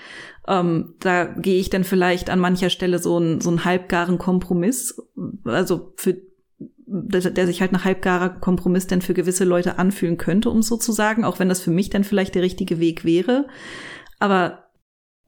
[0.49, 5.01] ähm, da gehe ich dann vielleicht an mancher Stelle so ein so ein halbgaren Kompromiss,
[5.45, 6.17] also für
[6.87, 10.77] der, der sich halt nach halbgarer Kompromiss dann für gewisse Leute anfühlen könnte, um so
[10.77, 13.47] zu sagen, auch wenn das für mich dann vielleicht der richtige Weg wäre.
[14.19, 14.65] Aber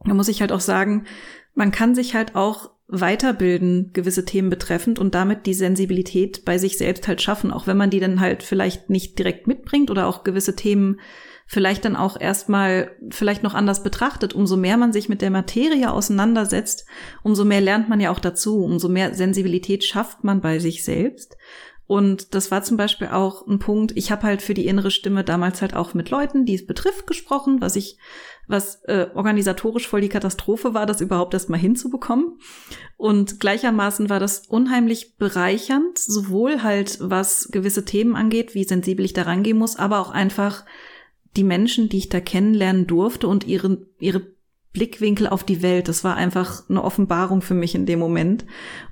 [0.04, 1.06] da muss ich halt auch sagen,
[1.54, 6.76] man kann sich halt auch weiterbilden, gewisse Themen betreffend und damit die Sensibilität bei sich
[6.76, 10.22] selbst halt schaffen, auch wenn man die dann halt vielleicht nicht direkt mitbringt oder auch
[10.22, 11.00] gewisse Themen
[11.46, 14.32] vielleicht dann auch erstmal vielleicht noch anders betrachtet.
[14.34, 16.86] Umso mehr man sich mit der Materie auseinandersetzt,
[17.22, 21.36] umso mehr lernt man ja auch dazu, umso mehr Sensibilität schafft man bei sich selbst.
[21.86, 25.22] Und das war zum Beispiel auch ein Punkt, ich habe halt für die innere Stimme
[25.22, 27.98] damals halt auch mit Leuten, die es betrifft, gesprochen, was ich,
[28.48, 32.38] was äh, organisatorisch voll die Katastrophe war, das überhaupt erst mal hinzubekommen.
[32.96, 39.12] Und gleichermaßen war das unheimlich bereichernd, sowohl halt was gewisse Themen angeht, wie sensibel ich
[39.12, 40.64] da rangehen muss, aber auch einfach
[41.36, 44.34] die Menschen, die ich da kennenlernen durfte und ihre, ihre
[44.74, 45.88] Blickwinkel auf die Welt.
[45.88, 48.44] Das war einfach eine Offenbarung für mich in dem Moment.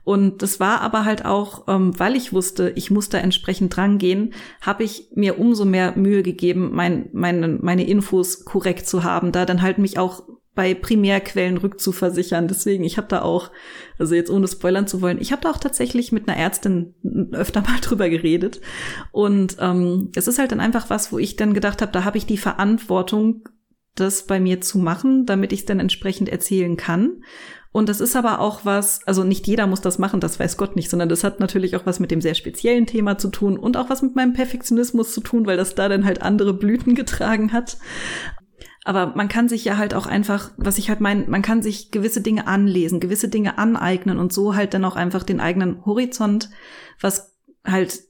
[0.05, 4.33] Und das war aber halt auch, ähm, weil ich wusste, ich muss da entsprechend drangehen,
[4.61, 9.45] habe ich mir umso mehr Mühe gegeben, mein, meine, meine Infos korrekt zu haben, da
[9.45, 10.23] dann halt mich auch
[10.55, 12.47] bei Primärquellen rückzuversichern.
[12.49, 13.51] Deswegen, ich habe da auch,
[13.99, 16.95] also jetzt ohne spoilern zu wollen, ich habe da auch tatsächlich mit einer Ärztin
[17.33, 18.61] öfter mal drüber geredet.
[19.11, 22.19] Und ähm, es ist halt dann einfach was, wo ich dann gedacht habe, da habe
[22.19, 23.49] ich die Verantwortung,
[23.95, 27.23] das bei mir zu machen, damit ich es dann entsprechend erzählen kann.
[27.73, 30.77] Und das ist aber auch was, also nicht jeder muss das machen, das weiß Gott
[30.77, 33.79] nicht, sondern das hat natürlich auch was mit dem sehr speziellen Thema zu tun und
[33.79, 37.53] auch was mit meinem Perfektionismus zu tun, weil das da dann halt andere Blüten getragen
[37.53, 37.79] hat.
[38.85, 41.91] Aber man kann sich ja halt auch einfach, was ich halt meine, man kann sich
[41.93, 46.51] gewisse Dinge anlesen, gewisse Dinge aneignen und so halt dann auch einfach den eigenen Horizont,
[47.01, 48.01] was halt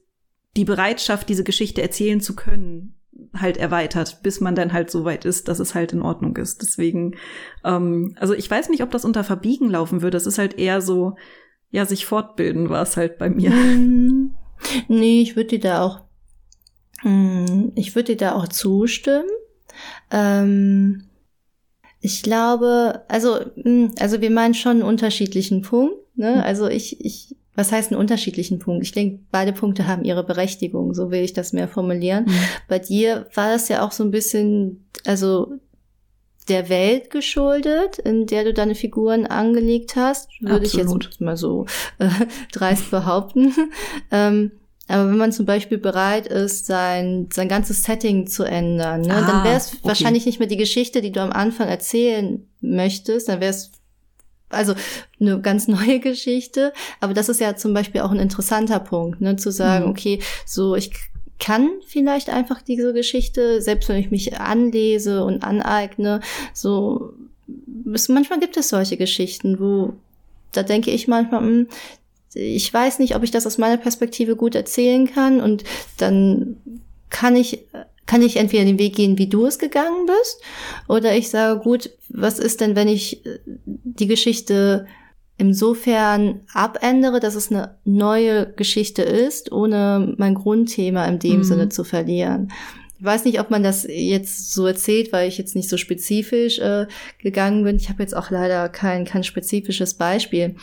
[0.55, 2.95] die Bereitschaft, diese Geschichte erzählen zu können,
[3.35, 6.61] halt erweitert, bis man dann halt so weit ist, dass es halt in Ordnung ist.
[6.61, 7.15] Deswegen,
[7.63, 10.17] ähm, also ich weiß nicht, ob das unter Verbiegen laufen würde.
[10.17, 11.15] Es ist halt eher so,
[11.69, 13.51] ja, sich fortbilden war es halt bei mir.
[14.63, 14.87] Hm.
[14.87, 16.03] Nee, ich würde dir da auch,
[17.01, 19.27] hm, ich würde dir da auch zustimmen.
[20.11, 21.03] Ähm,
[21.99, 25.95] ich glaube, also, hm, also wir meinen schon einen unterschiedlichen Punkt.
[26.15, 26.35] Ne?
[26.35, 26.41] Hm.
[26.41, 28.83] Also ich, ich, was heißt einen unterschiedlichen Punkt?
[28.83, 32.25] Ich denke, beide Punkte haben ihre Berechtigung, so will ich das mehr formulieren.
[32.25, 32.39] Mhm.
[32.67, 35.53] Bei dir war das ja auch so ein bisschen, also
[36.49, 41.65] der Welt geschuldet, in der du deine Figuren angelegt hast, würde ich jetzt mal so
[41.99, 42.09] äh,
[42.51, 43.53] dreist behaupten.
[44.11, 44.51] ähm,
[44.87, 49.21] aber wenn man zum Beispiel bereit ist, sein, sein ganzes Setting zu ändern, ne, ah,
[49.21, 49.79] dann wäre es okay.
[49.83, 53.71] wahrscheinlich nicht mehr die Geschichte, die du am Anfang erzählen möchtest, dann wäre es
[54.49, 54.73] also
[55.19, 56.73] eine ganz neue Geschichte.
[56.99, 59.91] Aber das ist ja zum Beispiel auch ein interessanter Punkt, ne, zu sagen, mhm.
[59.91, 60.91] okay, so ich
[61.39, 66.19] kann vielleicht einfach diese Geschichte, selbst wenn ich mich anlese und aneigne,
[66.53, 67.13] so
[67.93, 69.93] es, manchmal gibt es solche Geschichten, wo
[70.51, 71.67] da denke ich manchmal, mh, hm,
[72.33, 75.63] ich weiß nicht, ob ich das aus meiner Perspektive gut erzählen kann und
[75.97, 76.57] dann
[77.09, 77.65] kann ich
[78.05, 80.41] kann ich entweder den Weg gehen, wie du es gegangen bist,
[80.89, 84.85] oder ich sage, gut, was ist denn, wenn ich äh, die Geschichte
[85.37, 91.43] insofern abändere, dass es eine neue Geschichte ist, ohne mein Grundthema in dem mhm.
[91.43, 92.51] Sinne zu verlieren.
[92.99, 96.59] Ich weiß nicht, ob man das jetzt so erzählt, weil ich jetzt nicht so spezifisch
[96.59, 96.87] äh,
[97.19, 97.75] gegangen bin.
[97.75, 100.55] Ich habe jetzt auch leider kein, kein spezifisches Beispiel.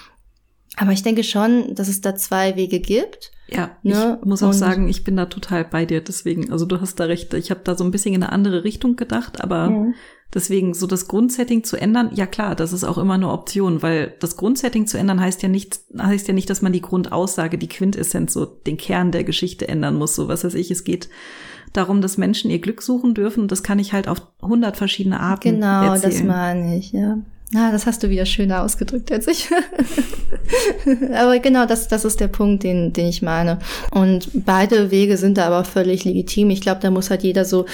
[0.81, 3.33] Aber ich denke schon, dass es da zwei Wege gibt.
[3.49, 4.19] Ja, ne?
[4.19, 6.01] ich muss auch Und sagen, ich bin da total bei dir.
[6.01, 7.35] Deswegen, also du hast da recht.
[7.35, 9.87] Ich habe da so ein bisschen in eine andere Richtung gedacht, aber ja.
[10.33, 14.14] deswegen so das Grundsetting zu ändern, ja klar, das ist auch immer eine Option, weil
[14.21, 17.69] das Grundsetting zu ändern heißt ja nicht, heißt ja nicht, dass man die Grundaussage, die
[17.69, 20.14] Quintessenz, so den Kern der Geschichte ändern muss.
[20.14, 21.11] So was weiß ich, es geht
[21.75, 23.40] darum, dass Menschen ihr Glück suchen dürfen.
[23.43, 26.12] Und das kann ich halt auf hundert verschiedene Arten genau, erzählen.
[26.12, 27.19] Genau, das meine ich, ja.
[27.55, 29.49] Ah, das hast du wieder schöner ausgedrückt als ich.
[31.15, 33.59] aber genau, das, das ist der Punkt, den, den ich meine.
[33.91, 36.51] Und beide Wege sind da aber völlig legitim.
[36.51, 37.67] Ich glaube, da muss halt jeder so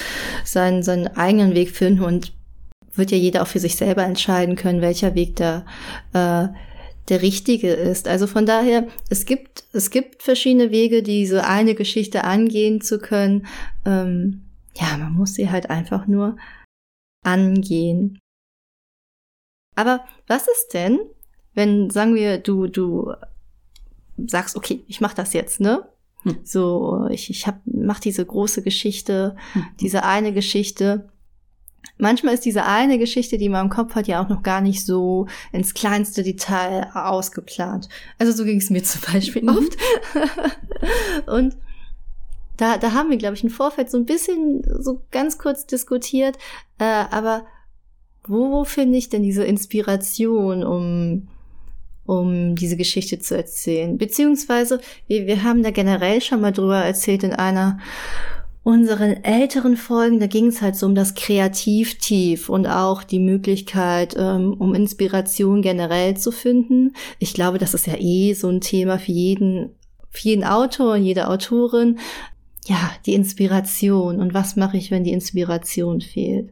[0.43, 2.33] seinen, seinen eigenen Weg finden und
[2.95, 5.63] wird ja jeder auch für sich selber entscheiden können, welcher Weg da
[6.13, 6.47] äh,
[7.09, 8.07] der richtige ist.
[8.07, 13.45] Also von daher, es gibt, es gibt verschiedene Wege, diese eine Geschichte angehen zu können.
[13.85, 14.41] Ähm,
[14.75, 16.37] ja, man muss sie halt einfach nur
[17.23, 18.19] angehen.
[19.77, 20.99] Aber was ist denn,
[21.53, 23.13] wenn, sagen wir, du, du
[24.17, 25.87] sagst, okay, ich mach das jetzt, ne?
[26.23, 26.39] Hm.
[26.43, 29.65] So, ich, ich hab, mach diese große Geschichte, hm.
[29.79, 31.09] diese eine Geschichte.
[31.99, 34.83] Manchmal ist diese eine Geschichte, die man im Kopf hat, ja auch noch gar nicht
[34.83, 37.87] so ins kleinste Detail ausgeplant.
[38.17, 39.49] Also so ging es mir zum Beispiel mhm.
[39.49, 39.77] oft.
[41.27, 41.55] Und
[42.57, 46.35] da, da haben wir, glaube ich, im Vorfeld so ein bisschen so ganz kurz diskutiert.
[46.79, 47.45] Äh, aber
[48.27, 51.27] wo, wo finde ich denn diese Inspiration, um
[52.07, 53.97] um diese Geschichte zu erzählen.
[53.97, 57.79] Beziehungsweise, wir, wir haben da generell schon mal drüber erzählt in einer
[58.63, 64.13] unseren älteren Folgen, da ging es halt so um das Kreativtief und auch die Möglichkeit,
[64.17, 66.93] ähm, um Inspiration generell zu finden.
[67.17, 69.69] Ich glaube, das ist ja eh so ein Thema für jeden,
[70.09, 71.99] für jeden Autor und jede Autorin.
[72.65, 76.51] Ja, die Inspiration und was mache ich, wenn die Inspiration fehlt?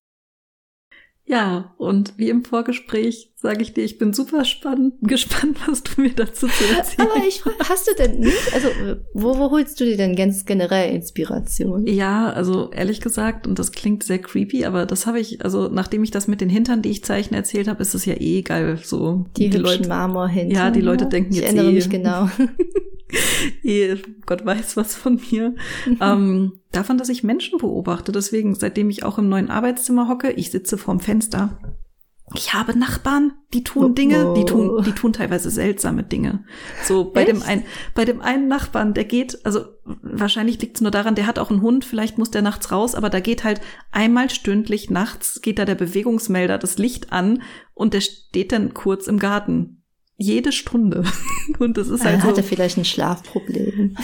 [1.27, 6.01] Ja, und wie im Vorgespräch sage ich dir, ich bin super spannend, gespannt, was du
[6.01, 8.53] mir dazu zu erzählen Aber ich hast du denn nicht?
[8.53, 8.69] Also,
[9.13, 11.87] wo, wo holst du dir denn ganz generell Inspiration?
[11.87, 16.03] Ja, also ehrlich gesagt, und das klingt sehr creepy, aber das habe ich, also nachdem
[16.03, 18.79] ich das mit den Hintern, die ich zeichne, erzählt habe, ist es ja eh geil.
[18.83, 20.55] So die, die Leute, Marmorhintern.
[20.55, 22.29] Ja, die Leute denken ich jetzt erinnere eh, mich genau.
[24.25, 25.55] Gott weiß was von mir.
[26.01, 28.11] ähm, davon, dass ich Menschen beobachte.
[28.11, 31.57] Deswegen, seitdem ich auch im neuen Arbeitszimmer hocke, ich sitze vorm Fenster.
[32.33, 36.43] Ich habe Nachbarn, die tun Dinge, die tun, die tun teilweise seltsame Dinge.
[36.83, 37.29] So bei Echt?
[37.29, 41.27] dem einen, bei dem einen Nachbarn, der geht, also wahrscheinlich liegt es nur daran, der
[41.27, 44.89] hat auch einen Hund, vielleicht muss der nachts raus, aber da geht halt einmal stündlich
[44.89, 47.43] nachts geht da der Bewegungsmelder, das Licht an
[47.75, 49.83] und der steht dann kurz im Garten
[50.17, 51.03] jede Stunde.
[51.59, 52.19] Und das ist halt.
[52.19, 53.97] Er hatte so, vielleicht ein Schlafproblem.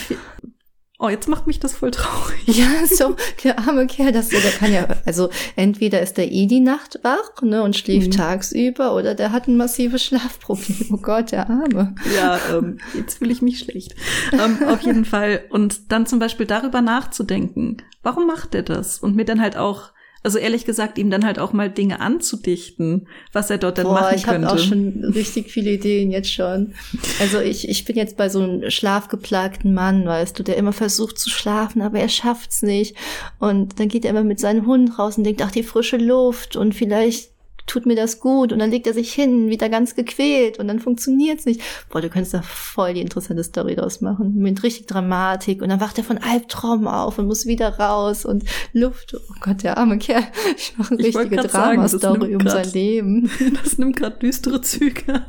[1.03, 2.45] Oh, jetzt macht mich das voll traurig.
[2.45, 6.59] Ja, so, der arme Kerl, das, der kann ja, also entweder ist der eh die
[6.59, 8.17] Nacht wach, ne, und schläft mhm.
[8.17, 10.89] tagsüber, oder der hat ein massives Schlafproblem.
[10.91, 11.95] Oh Gott, der Arme.
[12.15, 13.95] Ja, ähm, jetzt fühle ich mich schlecht.
[14.31, 15.45] Ähm, auf jeden Fall.
[15.49, 18.99] Und dann zum Beispiel darüber nachzudenken, warum macht er das?
[18.99, 19.93] Und mir dann halt auch
[20.23, 23.93] also ehrlich gesagt, ihm dann halt auch mal Dinge anzudichten, was er dort dann Boah,
[23.93, 24.41] machen ich könnte.
[24.41, 26.73] Ich habe auch schon richtig viele Ideen jetzt schon.
[27.19, 31.17] Also ich, ich bin jetzt bei so einem schlafgeplagten Mann, weißt du, der immer versucht
[31.17, 32.95] zu schlafen, aber er schafft's nicht.
[33.39, 36.55] Und dann geht er immer mit seinem Hund raus und denkt, ach, die frische Luft
[36.55, 37.30] und vielleicht
[37.67, 40.79] tut mir das gut und dann legt er sich hin, wieder ganz gequält und dann
[40.79, 41.61] funktioniert's nicht.
[41.89, 45.79] Boah, du könntest da voll die interessante Story draus machen, mit richtig Dramatik und dann
[45.79, 48.43] wacht er von Albtraum auf und muss wieder raus und
[48.73, 49.15] Luft.
[49.15, 50.23] Oh Gott, der arme Kerl.
[50.57, 53.29] Ich mache eine richtige Drama-Story um sein Leben.
[53.63, 55.23] Das nimmt gerade düstere Züge an.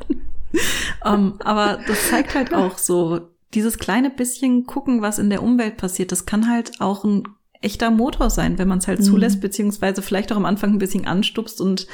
[1.04, 3.20] um, aber das zeigt halt auch so,
[3.54, 7.24] dieses kleine bisschen gucken, was in der Umwelt passiert, das kann halt auch ein
[7.62, 9.04] echter Motor sein, wenn man es halt mhm.
[9.04, 11.86] zulässt, beziehungsweise vielleicht auch am Anfang ein bisschen anstupst und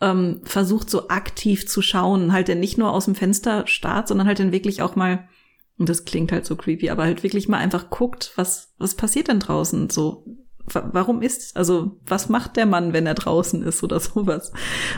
[0.00, 4.26] ähm, versucht so aktiv zu schauen, halt denn nicht nur aus dem Fenster starrt, sondern
[4.26, 5.28] halt dann wirklich auch mal,
[5.78, 9.28] und das klingt halt so creepy, aber halt wirklich mal einfach guckt, was, was passiert
[9.28, 10.24] denn draußen so
[10.72, 14.52] warum ist, also was macht der Mann, wenn er draußen ist oder sowas?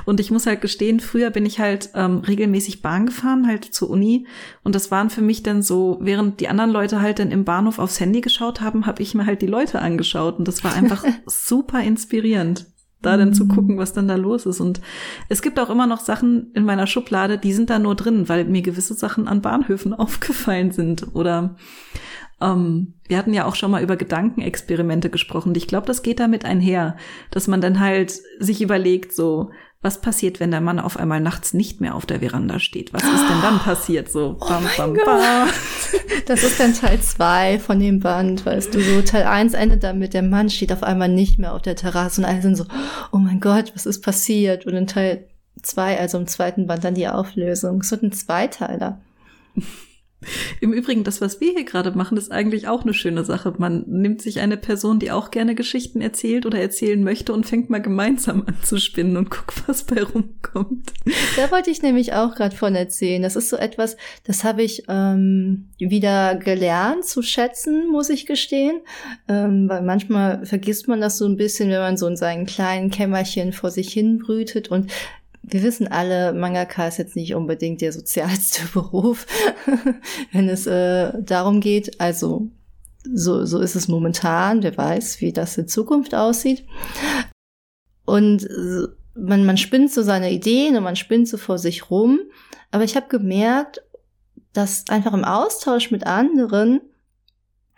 [0.04, 3.90] Und ich muss halt gestehen, früher bin ich halt ähm, regelmäßig Bahn gefahren, halt zur
[3.90, 4.26] Uni.
[4.62, 7.78] Und das waren für mich dann so, während die anderen Leute halt dann im Bahnhof
[7.78, 10.38] aufs Handy geschaut haben, habe ich mir halt die Leute angeschaut.
[10.38, 12.66] Und das war einfach super inspirierend
[13.00, 13.48] da dann zu mhm.
[13.48, 14.60] gucken, was dann da los ist.
[14.60, 14.80] Und
[15.28, 18.44] es gibt auch immer noch Sachen in meiner Schublade, die sind da nur drin, weil
[18.44, 21.56] mir gewisse Sachen an Bahnhöfen aufgefallen sind oder
[22.40, 25.54] ähm, wir hatten ja auch schon mal über Gedankenexperimente gesprochen.
[25.56, 26.96] Ich glaube, das geht damit einher,
[27.30, 31.54] dass man dann halt sich überlegt, so, was passiert, wenn der Mann auf einmal nachts
[31.54, 32.92] nicht mehr auf der Veranda steht?
[32.92, 34.10] Was ist denn dann passiert?
[34.10, 35.48] So, oh bam, bam, bam.
[36.26, 40.14] Das ist dann Teil zwei von dem Band, weißt du, so Teil eins endet damit,
[40.14, 42.66] der Mann steht auf einmal nicht mehr auf der Terrasse und alle sind so,
[43.12, 44.66] oh mein Gott, was ist passiert?
[44.66, 45.28] Und in Teil
[45.62, 47.80] zwei, also im zweiten Band, dann die Auflösung.
[47.80, 49.00] Es wird ein Zweiteiler.
[50.60, 53.54] Im Übrigen, das, was wir hier gerade machen, ist eigentlich auch eine schöne Sache.
[53.58, 57.70] Man nimmt sich eine Person, die auch gerne Geschichten erzählt oder erzählen möchte und fängt
[57.70, 60.92] mal gemeinsam an zu spinnen und guckt, was bei rumkommt.
[61.36, 63.22] Da wollte ich nämlich auch gerade von erzählen.
[63.22, 68.80] Das ist so etwas, das habe ich ähm, wieder gelernt zu schätzen, muss ich gestehen.
[69.28, 72.90] Ähm, weil manchmal vergisst man das so ein bisschen, wenn man so in seinen kleinen
[72.90, 74.90] Kämmerchen vor sich hin brütet und
[75.50, 79.26] wir wissen alle, Mangaka ist jetzt nicht unbedingt der sozialste Beruf,
[80.32, 82.00] wenn es äh, darum geht.
[82.00, 82.48] Also
[83.04, 84.62] so, so ist es momentan.
[84.62, 86.64] Wer weiß, wie das in Zukunft aussieht.
[88.04, 92.20] Und äh, man, man spinnt so seine Ideen und man spinnt so vor sich rum.
[92.70, 93.82] Aber ich habe gemerkt,
[94.52, 96.80] dass einfach im Austausch mit anderen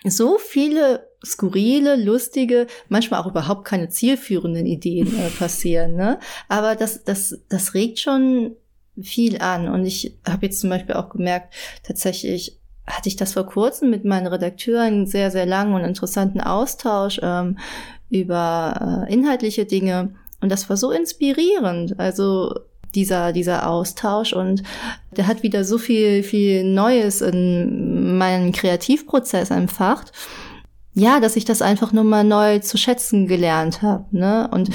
[0.05, 5.97] so viele skurrile, lustige, manchmal auch überhaupt keine zielführenden Ideen äh, passieren.
[5.97, 6.19] Ne?
[6.49, 8.57] Aber das, das, das regt schon
[9.01, 9.69] viel an.
[9.69, 14.05] Und ich habe jetzt zum Beispiel auch gemerkt, tatsächlich hatte ich das vor kurzem mit
[14.05, 17.59] meinen Redakteuren einen sehr, sehr langen und interessanten Austausch ähm,
[18.09, 20.15] über äh, inhaltliche Dinge.
[20.41, 22.01] Und das war so inspirierend.
[22.01, 22.55] Also
[22.95, 24.63] dieser, dieser Austausch und
[25.17, 30.13] der hat wieder so viel, viel Neues in meinen Kreativprozess entfacht.
[31.01, 34.05] Ja, dass ich das einfach nochmal neu zu schätzen gelernt habe.
[34.11, 34.49] Ne?
[34.53, 34.75] Und mhm.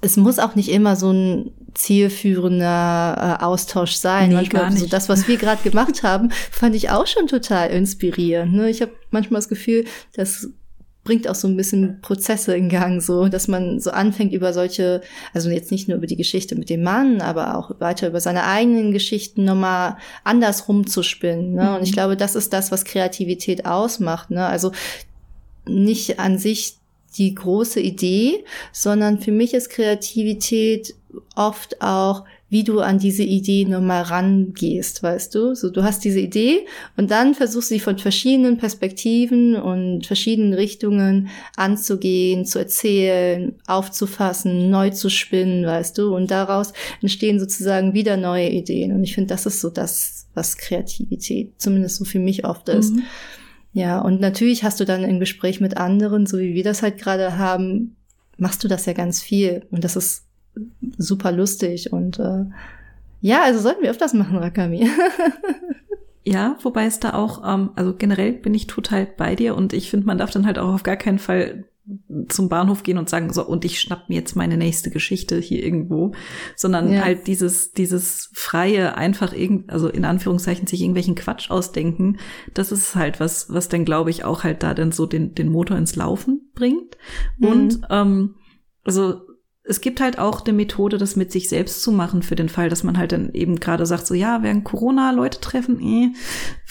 [0.00, 4.30] es muss auch nicht immer so ein zielführender äh, Austausch sein.
[4.30, 8.54] Nee, manchmal so das, was wir gerade gemacht haben, fand ich auch schon total inspirierend.
[8.54, 8.70] Ne?
[8.70, 10.48] Ich habe manchmal das Gefühl, das
[11.04, 15.00] bringt auch so ein bisschen Prozesse in Gang, so dass man so anfängt über solche,
[15.32, 18.44] also jetzt nicht nur über die Geschichte mit dem Mann, aber auch weiter über seine
[18.44, 21.52] eigenen Geschichten nochmal anders rumzuspinnen.
[21.52, 21.62] Ne?
[21.62, 21.74] Mhm.
[21.76, 24.30] Und ich glaube, das ist das, was Kreativität ausmacht.
[24.30, 24.44] Ne?
[24.44, 24.72] Also
[25.70, 26.76] nicht an sich
[27.16, 30.94] die große Idee, sondern für mich ist Kreativität
[31.34, 35.54] oft auch, wie du an diese Idee nochmal rangehst, weißt du?
[35.54, 36.66] So, du hast diese Idee
[36.96, 44.68] und dann versuchst du sie von verschiedenen Perspektiven und verschiedenen Richtungen anzugehen, zu erzählen, aufzufassen,
[44.68, 46.14] neu zu spinnen, weißt du?
[46.14, 48.92] Und daraus entstehen sozusagen wieder neue Ideen.
[48.92, 52.94] Und ich finde, das ist so das, was Kreativität zumindest so für mich oft ist.
[52.94, 53.02] Mhm.
[53.72, 56.98] Ja, und natürlich hast du dann im Gespräch mit anderen, so wie wir das halt
[56.98, 57.96] gerade haben,
[58.36, 59.66] machst du das ja ganz viel.
[59.70, 60.24] Und das ist
[60.98, 62.44] super lustig und äh,
[63.20, 64.88] ja, also sollten wir öfters machen, Rakami.
[66.24, 69.90] ja, wobei es da auch, ähm, also generell bin ich total bei dir und ich
[69.90, 71.64] finde, man darf dann halt auch auf gar keinen Fall
[72.28, 75.62] zum Bahnhof gehen und sagen, so, und ich schnapp mir jetzt meine nächste Geschichte hier
[75.62, 76.12] irgendwo,
[76.56, 77.02] sondern ja.
[77.02, 82.18] halt dieses, dieses freie, einfach irgend, also in Anführungszeichen sich irgendwelchen Quatsch ausdenken,
[82.54, 85.50] das ist halt was, was dann glaube ich auch halt da dann so den, den
[85.50, 86.96] Motor ins Laufen bringt.
[87.38, 87.48] Mhm.
[87.48, 88.34] Und, ähm,
[88.84, 89.20] also
[89.70, 92.68] es gibt halt auch eine Methode, das mit sich selbst zu machen, für den Fall,
[92.68, 96.08] dass man halt dann eben gerade sagt, so ja, während Corona Leute treffen, eh,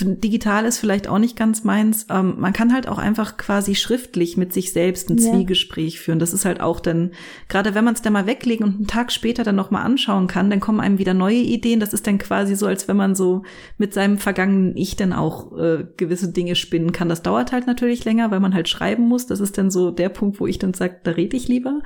[0.01, 2.07] digital ist vielleicht auch nicht ganz meins.
[2.09, 5.31] Ähm, man kann halt auch einfach quasi schriftlich mit sich selbst ein ja.
[5.31, 6.19] Zwiegespräch führen.
[6.19, 7.11] Das ist halt auch dann,
[7.47, 10.49] gerade wenn man es dann mal weglegen und einen Tag später dann nochmal anschauen kann,
[10.49, 11.79] dann kommen einem wieder neue Ideen.
[11.79, 13.43] Das ist dann quasi so, als wenn man so
[13.77, 17.07] mit seinem vergangenen Ich dann auch äh, gewisse Dinge spinnen kann.
[17.07, 19.25] Das dauert halt natürlich länger, weil man halt schreiben muss.
[19.25, 21.79] Das ist dann so der Punkt, wo ich dann sage, da rede ich lieber.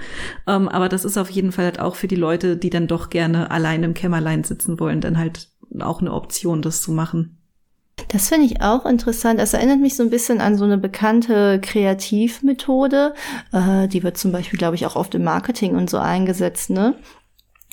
[0.48, 3.10] Ähm, aber das ist auf jeden Fall halt auch für die Leute, die dann doch
[3.10, 5.50] gerne allein im Kämmerlein sitzen wollen, dann halt
[5.80, 7.38] auch eine Option, das zu machen.
[8.10, 9.40] Das finde ich auch interessant.
[9.40, 13.14] Es erinnert mich so ein bisschen an so eine bekannte Kreativmethode.
[13.52, 16.96] Äh, die wird zum Beispiel, glaube ich, auch oft im Marketing und so eingesetzt, ne?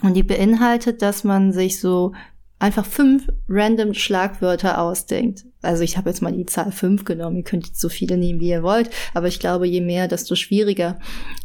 [0.03, 2.12] Und die beinhaltet, dass man sich so
[2.61, 5.46] einfach fünf random Schlagwörter ausdenkt.
[5.62, 8.38] Also ich habe jetzt mal die Zahl fünf genommen, ihr könnt jetzt so viele nehmen,
[8.38, 10.98] wie ihr wollt, aber ich glaube, je mehr, desto schwieriger.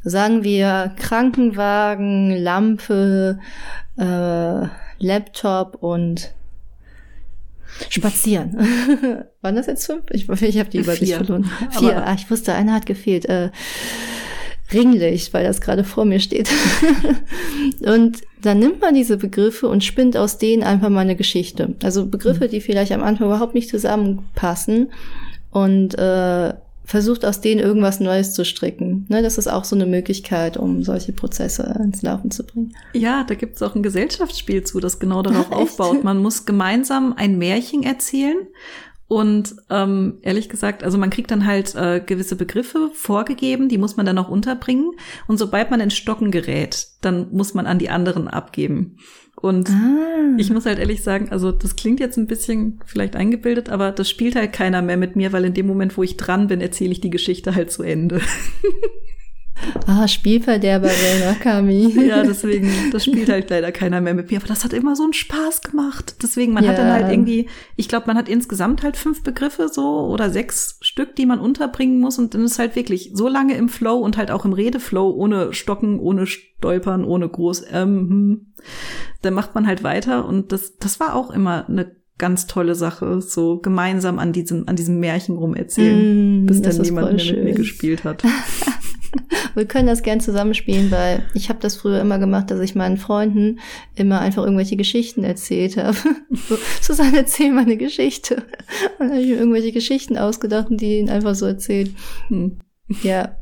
[0.04, 3.40] Sagen wir Krankenwagen, Lampe,
[3.98, 4.68] äh,
[5.00, 6.34] Laptop und
[7.90, 8.58] Spazieren.
[9.42, 10.04] Waren das jetzt fünf?
[10.12, 11.50] Ich, ich habe die Übersicht verloren.
[11.72, 12.06] Vier.
[12.08, 13.26] Ah, ich wusste, einer hat gefehlt.
[13.26, 13.52] Äh,
[14.74, 16.50] Ringlicht, weil das gerade vor mir steht.
[17.82, 21.76] und dann nimmt man diese Begriffe und spinnt aus denen einfach mal eine Geschichte.
[21.84, 24.92] Also Begriffe, die vielleicht am Anfang überhaupt nicht zusammenpassen
[25.52, 26.54] und äh,
[26.86, 29.06] versucht aus denen irgendwas Neues zu stricken.
[29.10, 32.76] Ne, das ist auch so eine Möglichkeit, um solche Prozesse ins Laufen zu bringen.
[32.94, 36.04] Ja, da gibt es auch ein Gesellschaftsspiel zu, das genau darauf Ach, aufbaut.
[36.04, 38.38] Man muss gemeinsam ein Märchen erzählen
[39.08, 43.98] und ähm, ehrlich gesagt, also man kriegt dann halt äh, gewisse Begriffe vorgegeben, die muss
[43.98, 44.92] man dann auch unterbringen.
[45.28, 48.98] Und sobald man ins Stocken gerät, dann muss man an die anderen abgeben.
[49.36, 50.36] Und ah.
[50.38, 54.10] ich muss halt ehrlich sagen, also das klingt jetzt ein bisschen vielleicht eingebildet, aber das
[54.10, 56.94] spielt halt keiner mehr mit mir, weil in dem Moment, wo ich dran bin, erzähle
[56.94, 58.22] ich die Geschichte halt zu Ende.
[59.88, 61.88] Ah, Spielverderberin, Akami.
[62.08, 64.38] ja, deswegen, das spielt halt leider keiner mehr mit mir.
[64.38, 66.18] Aber das hat immer so einen Spaß gemacht.
[66.22, 66.72] Deswegen, man ja.
[66.72, 70.78] hat dann halt irgendwie, ich glaube, man hat insgesamt halt fünf Begriffe so oder sechs
[70.82, 72.20] Stück, die man unterbringen muss.
[72.20, 75.54] Und dann ist halt wirklich so lange im Flow und halt auch im Redeflow, ohne
[75.54, 78.46] Stocken, ohne Stolpern, ohne groß, ähm, hm.
[79.22, 80.26] Dann macht man halt weiter.
[80.26, 84.76] Und das, das war auch immer eine ganz tolle Sache, so gemeinsam an diesem, an
[84.76, 88.24] diesem Märchen rum erzählen, mm, bis dann niemand mehr mit mir gespielt hat.
[89.56, 92.98] Wir können das gern zusammenspielen, weil ich habe das früher immer gemacht, dass ich meinen
[92.98, 93.60] Freunden
[93.96, 95.98] immer einfach irgendwelche Geschichten erzählt habe.
[96.32, 98.36] so, Susanne, erzähl mal eine Geschichte.
[99.00, 101.92] Und dann habe ich mir irgendwelche Geschichten ausgedacht und die ihnen einfach so erzählt.
[102.28, 102.60] Hm.
[103.04, 103.38] Ja.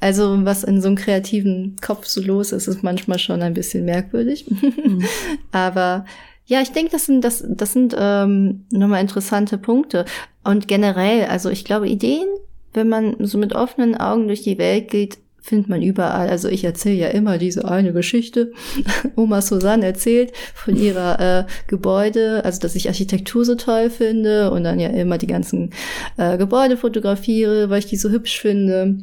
[0.00, 3.84] Also, was in so einem kreativen Kopf so los ist, ist manchmal schon ein bisschen
[3.84, 4.46] merkwürdig.
[4.48, 5.04] Hm.
[5.52, 6.04] Aber
[6.46, 10.06] ja, ich denke, das sind, das, das sind ähm, nochmal interessante Punkte.
[10.44, 12.26] Und generell, also ich glaube, Ideen
[12.74, 16.28] wenn man so mit offenen Augen durch die Welt geht, findet man überall.
[16.28, 18.52] Also ich erzähle ja immer diese eine Geschichte.
[19.16, 24.64] Oma Susanne erzählt von ihrer äh, Gebäude, also dass ich Architektur so toll finde und
[24.64, 25.70] dann ja immer die ganzen
[26.16, 28.98] äh, Gebäude fotografiere, weil ich die so hübsch finde.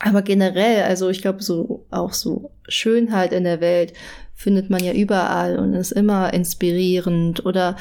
[0.00, 3.92] Aber generell, also ich glaube so auch so Schönheit in der Welt
[4.38, 7.44] findet man ja überall und ist immer inspirierend.
[7.44, 7.76] Oder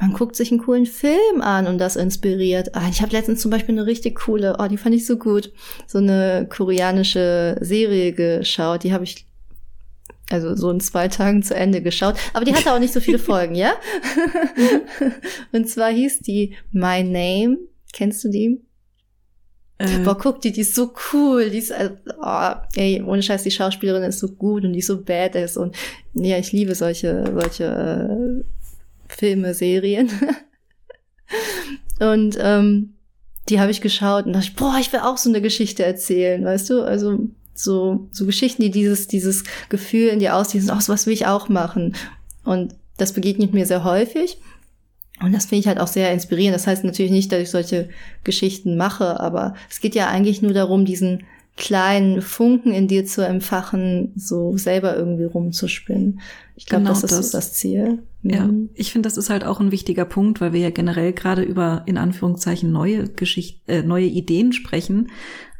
[0.00, 2.74] man guckt sich einen coolen Film an und das inspiriert.
[2.74, 5.52] Ah, ich habe letztens zum Beispiel eine richtig coole, oh, die fand ich so gut,
[5.86, 8.82] so eine koreanische Serie geschaut.
[8.82, 9.24] Die habe ich
[10.30, 12.16] also so in zwei Tagen zu Ende geschaut.
[12.32, 13.72] Aber die hatte auch nicht so viele Folgen, ja?
[15.52, 17.58] und zwar hieß die My Name.
[17.92, 18.60] Kennst du die?
[19.80, 21.48] Äh, Boah, guck die, die ist so cool.
[21.48, 21.90] Die ist, äh,
[22.22, 25.74] oh, ey, ohne Scheiß, die Schauspielerin ist so gut und die ist so badass und
[26.12, 28.44] ja, ich liebe solche, solche äh,
[29.08, 30.10] Filme, Serien.
[31.98, 32.92] und ähm,
[33.48, 36.68] die habe ich geschaut und dachte, boah, ich will auch so eine Geschichte erzählen, weißt
[36.68, 36.82] du?
[36.82, 37.18] Also
[37.54, 41.48] so, so Geschichten, die dieses, dieses Gefühl in dir auslösen, ach, sowas will ich auch
[41.48, 41.96] machen.
[42.44, 44.36] Und das begegnet mir sehr häufig.
[45.22, 46.54] Und das finde ich halt auch sehr inspirierend.
[46.54, 47.88] Das heißt natürlich nicht, dass ich solche
[48.24, 51.24] Geschichten mache, aber es geht ja eigentlich nur darum, diesen
[51.56, 56.20] kleinen Funken in dir zu empfachen, so selber irgendwie rumzuspinnen.
[56.56, 57.30] Ich glaube, genau das ist das.
[57.30, 58.02] das Ziel.
[58.22, 58.70] Ja, mhm.
[58.74, 61.82] ich finde, das ist halt auch ein wichtiger Punkt, weil wir ja generell gerade über
[61.86, 65.10] in Anführungszeichen neue Geschichten, äh, neue Ideen sprechen.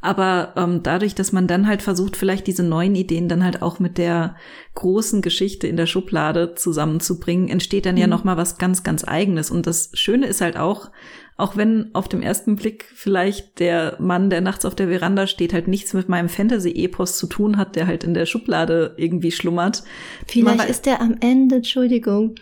[0.01, 3.79] Aber ähm, dadurch, dass man dann halt versucht, vielleicht diese neuen Ideen dann halt auch
[3.79, 4.37] mit der
[4.75, 8.01] großen Geschichte in der Schublade zusammenzubringen, entsteht dann mhm.
[8.01, 9.51] ja noch mal was ganz, ganz Eigenes.
[9.51, 10.91] Und das Schöne ist halt auch,
[11.37, 15.53] auch wenn auf dem ersten Blick vielleicht der Mann, der nachts auf der Veranda steht,
[15.53, 19.83] halt nichts mit meinem Fantasy-Epos zu tun hat, der halt in der Schublade irgendwie schlummert.
[20.27, 22.37] Vielleicht ist der am Ende, Entschuldigung,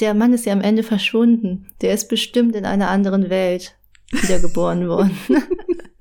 [0.00, 1.66] der Mann ist ja am Ende verschwunden.
[1.80, 3.76] Der ist bestimmt in einer anderen Welt
[4.10, 5.16] wiedergeboren worden.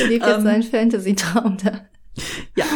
[0.00, 1.80] Er lebt jetzt um, seinen Fantasy-Traum da.
[2.56, 2.66] Ja.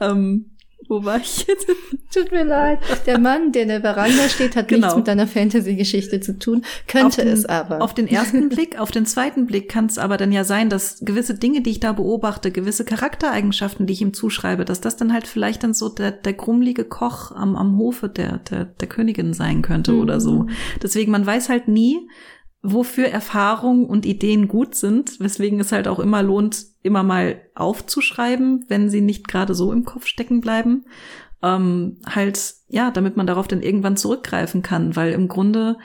[0.00, 0.54] ähm,
[0.88, 1.66] wo war ich jetzt?
[2.12, 2.78] Tut mir leid.
[3.06, 4.86] Der Mann, der in der Veranda steht, hat genau.
[4.86, 7.82] nichts mit deiner Fantasy-Geschichte zu tun, könnte den, es aber.
[7.82, 11.00] Auf den ersten Blick, auf den zweiten Blick kann es aber dann ja sein, dass
[11.00, 15.12] gewisse Dinge, die ich da beobachte, gewisse Charaktereigenschaften, die ich ihm zuschreibe, dass das dann
[15.12, 19.32] halt vielleicht dann so der, der grummelige Koch am, am Hofe der, der, der Königin
[19.32, 20.00] sein könnte mhm.
[20.00, 20.46] oder so.
[20.82, 22.08] Deswegen, man weiß halt nie,
[22.64, 28.64] wofür Erfahrung und Ideen gut sind, weswegen es halt auch immer lohnt, immer mal aufzuschreiben,
[28.68, 30.86] wenn sie nicht gerade so im Kopf stecken bleiben.
[31.42, 35.76] Ähm, halt, ja, damit man darauf dann irgendwann zurückgreifen kann, weil im Grunde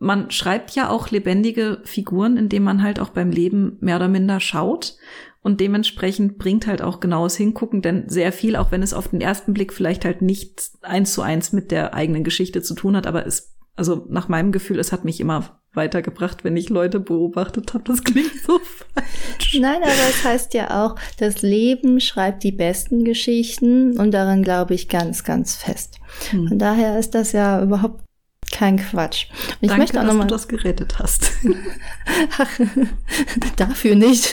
[0.00, 4.40] man schreibt ja auch lebendige Figuren, indem man halt auch beim Leben mehr oder minder
[4.40, 4.96] schaut.
[5.40, 9.20] Und dementsprechend bringt halt auch genaues Hingucken, denn sehr viel, auch wenn es auf den
[9.20, 13.06] ersten Blick vielleicht halt nicht eins zu eins mit der eigenen Geschichte zu tun hat,
[13.06, 17.74] aber es, also nach meinem Gefühl, es hat mich immer weitergebracht, wenn ich Leute beobachtet
[17.74, 17.84] habe.
[17.84, 18.58] Das klingt so
[18.94, 19.58] falsch.
[19.60, 24.74] Nein, aber es heißt ja auch, das Leben schreibt die besten Geschichten und daran glaube
[24.74, 25.98] ich ganz, ganz fest.
[26.30, 26.48] Hm.
[26.48, 28.04] Von daher ist das ja überhaupt
[28.52, 29.26] kein Quatsch.
[29.30, 31.32] Und ich Danke, möchte auch noch mal, dass du das gerettet hast.
[32.38, 32.60] Ach,
[33.56, 34.32] dafür nicht.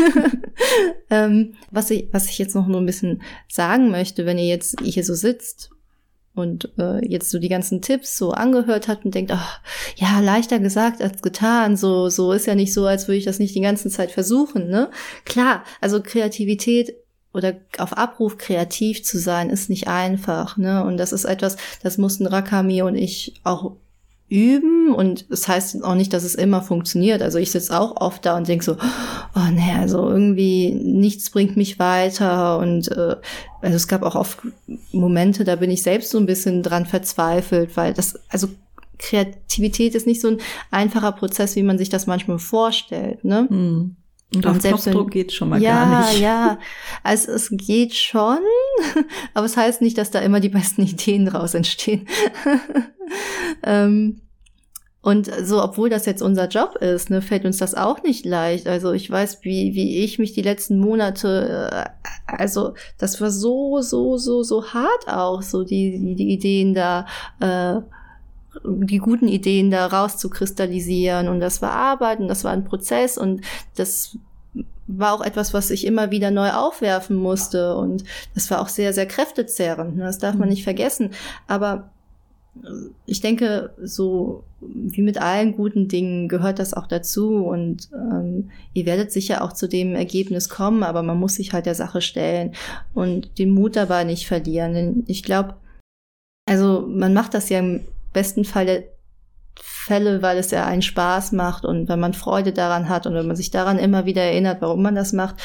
[1.09, 4.79] ähm, was, ich, was ich jetzt noch nur ein bisschen sagen möchte, wenn ihr jetzt
[4.83, 5.70] hier so sitzt
[6.33, 9.59] und äh, jetzt so die ganzen Tipps so angehört hat und denkt, ach,
[9.97, 13.39] ja, leichter gesagt als getan, so, so ist ja nicht so, als würde ich das
[13.39, 14.89] nicht die ganze Zeit versuchen, ne?
[15.25, 16.95] Klar, also Kreativität
[17.33, 20.83] oder auf Abruf kreativ zu sein, ist nicht einfach, ne?
[20.85, 23.75] Und das ist etwas, das mussten Rakami und ich auch
[24.31, 27.21] üben und es das heißt auch nicht, dass es immer funktioniert.
[27.21, 28.77] Also ich sitze auch oft da und denke so,
[29.35, 33.17] oh nee, also irgendwie nichts bringt mich weiter und äh,
[33.61, 34.39] also es gab auch oft
[34.93, 38.47] Momente, da bin ich selbst so ein bisschen dran verzweifelt, weil das, also
[38.97, 40.37] Kreativität ist nicht so ein
[40.69, 43.47] einfacher Prozess, wie man sich das manchmal vorstellt, ne?
[43.49, 43.97] Hm.
[44.33, 46.21] Und, und auf selbst Knopfdruck geht schon mal ja, gar nicht.
[46.21, 46.59] Ja, ja.
[47.03, 48.39] Also es geht schon,
[49.33, 52.07] aber es heißt nicht, dass da immer die besten Ideen draus entstehen.
[53.63, 54.21] ähm,
[55.03, 58.67] und so, obwohl das jetzt unser Job ist, ne, fällt uns das auch nicht leicht.
[58.67, 63.81] Also ich weiß, wie, wie ich mich die letzten Monate, äh, also das war so,
[63.81, 67.07] so, so, so hart auch, so die, die, die Ideen da,
[67.39, 67.81] äh,
[68.63, 71.27] die guten Ideen da rauszukristallisieren.
[71.27, 73.41] Und das war Arbeit und das war ein Prozess und
[73.75, 74.17] das
[74.87, 77.75] war auch etwas, was ich immer wieder neu aufwerfen musste.
[77.75, 79.95] Und das war auch sehr, sehr kräftezehrend.
[79.95, 80.03] Ne?
[80.03, 80.53] Das darf man mhm.
[80.53, 81.11] nicht vergessen.
[81.47, 81.91] Aber
[83.05, 88.85] ich denke, so wie mit allen guten Dingen gehört das auch dazu und ähm, ihr
[88.85, 92.53] werdet sicher auch zu dem Ergebnis kommen, aber man muss sich halt der Sache stellen
[92.93, 94.73] und den Mut dabei nicht verlieren.
[94.73, 95.55] Denn ich glaube,
[96.45, 97.81] also man macht das ja im
[98.13, 98.85] besten Fall
[99.59, 103.27] Fälle, weil es ja einen Spaß macht und wenn man Freude daran hat und wenn
[103.27, 105.35] man sich daran immer wieder erinnert, warum man das macht,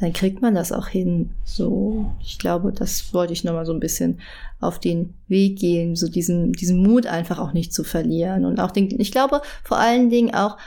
[0.00, 1.30] dann kriegt man das auch hin.
[1.44, 4.20] So, ich glaube, das wollte ich nochmal so ein bisschen
[4.60, 8.70] auf den Weg gehen, so diesen, diesen Mut einfach auch nicht zu verlieren und auch
[8.70, 10.58] den, ich glaube vor allen Dingen auch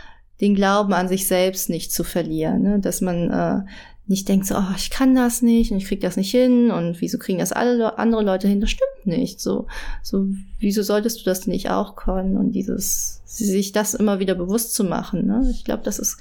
[0.41, 2.79] den Glauben an sich selbst nicht zu verlieren, ne?
[2.79, 3.61] dass man äh,
[4.07, 7.01] nicht denkt so, oh, ich kann das nicht und ich krieg das nicht hin und
[7.01, 8.61] wieso kriegen das alle andere Leute hin?
[8.61, 9.41] Das stimmt nicht.
[9.41, 9.67] So,
[10.01, 10.27] so,
[10.59, 12.37] wieso solltest du das nicht auch können?
[12.37, 15.25] Und dieses, sich das immer wieder bewusst zu machen.
[15.27, 15.49] Ne?
[15.51, 16.17] Ich glaube, das ist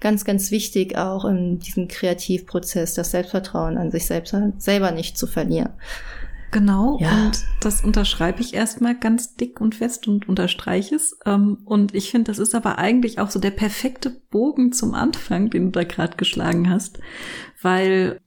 [0.00, 5.26] ganz, ganz wichtig auch in diesem Kreativprozess, das Selbstvertrauen an sich selbst selber nicht zu
[5.26, 5.70] verlieren.
[6.50, 7.26] Genau, ja.
[7.26, 11.16] und das unterschreibe ich erstmal ganz dick und fest und unterstreiche es.
[11.24, 15.50] Ähm, und ich finde, das ist aber eigentlich auch so der perfekte Bogen zum Anfang,
[15.50, 16.98] den du da gerade geschlagen hast,
[17.62, 18.20] weil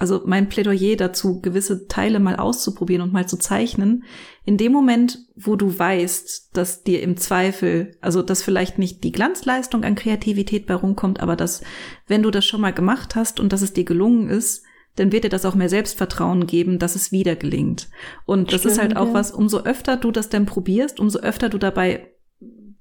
[0.00, 4.04] also mein Plädoyer dazu, gewisse Teile mal auszuprobieren und mal zu zeichnen,
[4.46, 9.12] in dem Moment, wo du weißt, dass dir im Zweifel, also dass vielleicht nicht die
[9.12, 11.62] Glanzleistung an Kreativität bei rumkommt, aber dass,
[12.06, 14.64] wenn du das schon mal gemacht hast und dass es dir gelungen ist,
[14.96, 17.88] dann wird dir das auch mehr Selbstvertrauen geben, dass es wieder gelingt.
[18.26, 19.14] Und das Stimmt, ist halt auch ja.
[19.14, 22.10] was, umso öfter du das dann probierst, umso öfter du dabei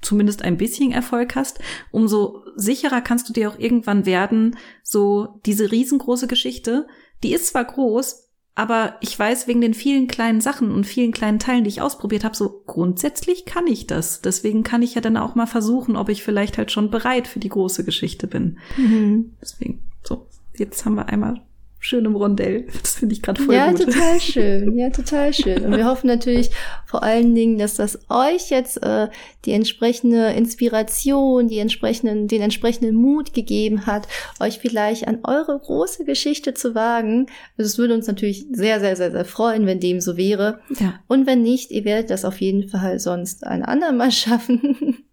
[0.01, 1.59] zumindest ein bisschen Erfolg hast,
[1.91, 6.87] umso sicherer kannst du dir auch irgendwann werden, so diese riesengroße Geschichte,
[7.23, 11.39] die ist zwar groß, aber ich weiß wegen den vielen kleinen Sachen und vielen kleinen
[11.39, 14.21] Teilen, die ich ausprobiert habe, so grundsätzlich kann ich das.
[14.21, 17.39] Deswegen kann ich ja dann auch mal versuchen, ob ich vielleicht halt schon bereit für
[17.39, 18.57] die große Geschichte bin.
[18.75, 19.35] Mhm.
[19.41, 21.41] Deswegen, so, jetzt haben wir einmal
[21.79, 22.67] schön im Rondell.
[22.81, 23.79] Das finde ich gerade voll ja, gut.
[23.79, 24.77] Ja, total schön.
[24.77, 25.65] Ja, total schön.
[25.65, 26.51] Und wir hoffen natürlich
[26.85, 29.07] vor allen Dingen, dass das euch jetzt äh,
[29.45, 34.07] die entsprechende Inspiration, die entsprechenden, den entsprechenden Mut gegeben hat,
[34.39, 37.27] euch vielleicht an eure große Geschichte zu wagen.
[37.57, 40.59] Also es würde uns natürlich sehr, sehr, sehr, sehr freuen, wenn dem so wäre.
[40.79, 40.95] Ja.
[41.07, 45.05] Und wenn nicht, ihr werdet das auf jeden Fall sonst ein andermal schaffen.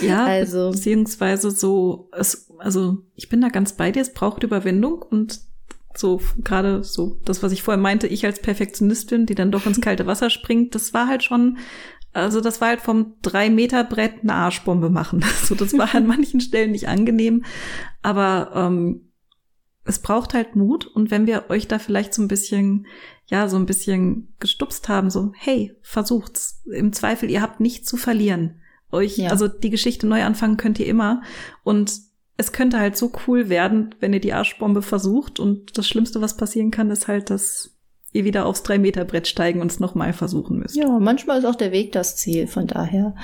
[0.00, 5.02] Ja, also beziehungsweise so, es, also ich bin da ganz bei dir, es braucht Überwindung
[5.02, 5.40] und
[5.98, 9.80] so gerade so das, was ich vorher meinte, ich als Perfektionistin, die dann doch ins
[9.80, 11.58] kalte Wasser springt, das war halt schon,
[12.12, 15.24] also das war halt vom drei Meter Brett eine Arschbombe machen.
[15.44, 17.44] So, das war an manchen Stellen nicht angenehm,
[18.02, 19.12] aber ähm,
[19.84, 22.86] es braucht halt Mut und wenn wir euch da vielleicht so ein bisschen,
[23.26, 26.62] ja, so ein bisschen gestupst haben, so, hey, versucht's.
[26.72, 28.60] Im Zweifel, ihr habt nichts zu verlieren.
[28.92, 29.30] Euch, ja.
[29.30, 31.22] also die Geschichte neu anfangen könnt ihr immer
[31.64, 36.20] und es könnte halt so cool werden, wenn ihr die Arschbombe versucht und das Schlimmste,
[36.20, 37.70] was passieren kann, ist halt, dass
[38.12, 40.76] ihr wieder aufs Drei-Meter-Brett steigen und es nochmal versuchen müsst.
[40.76, 43.14] Ja, manchmal ist auch der Weg das Ziel, von daher.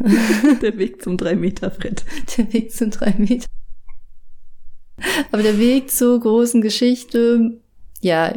[0.62, 2.04] der Weg zum Drei-Meter-Brett.
[2.36, 3.46] Der Weg zum Drei-Meter.
[5.30, 7.60] Aber der Weg zur großen Geschichte,
[8.00, 8.32] ja,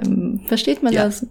[0.47, 1.05] versteht man ja.
[1.05, 1.25] das?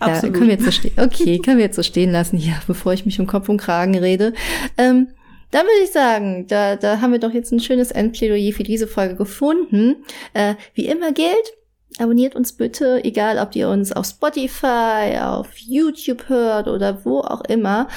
[0.00, 0.34] Absolut.
[0.34, 0.92] Ja, können wir jetzt so stehen.
[0.96, 3.96] Okay, können wir jetzt so stehen lassen, ja, bevor ich mich um Kopf und Kragen
[3.96, 4.34] rede.
[4.76, 5.08] Ähm,
[5.50, 8.86] dann würde ich sagen, da, da haben wir doch jetzt ein schönes Endplädoyer für diese
[8.86, 10.04] Folge gefunden.
[10.34, 11.54] Äh, wie immer gilt,
[11.98, 17.42] abonniert uns bitte, egal ob ihr uns auf Spotify, auf YouTube hört oder wo auch
[17.42, 17.88] immer.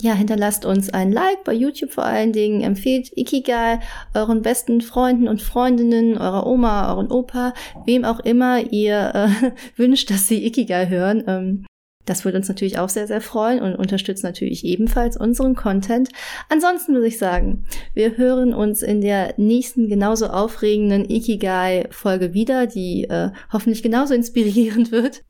[0.00, 3.78] Ja, hinterlasst uns ein Like bei YouTube vor allen Dingen, empfehlt Ikigai
[4.12, 7.54] euren besten Freunden und Freundinnen, eurer Oma, euren Opa,
[7.86, 11.22] wem auch immer ihr äh, wünscht, dass sie Ikigai hören.
[11.28, 11.66] Ähm,
[12.06, 16.10] das würde uns natürlich auch sehr, sehr freuen und unterstützt natürlich ebenfalls unseren Content.
[16.48, 23.04] Ansonsten würde ich sagen, wir hören uns in der nächsten genauso aufregenden Ikigai-Folge wieder, die
[23.04, 25.24] äh, hoffentlich genauso inspirierend wird.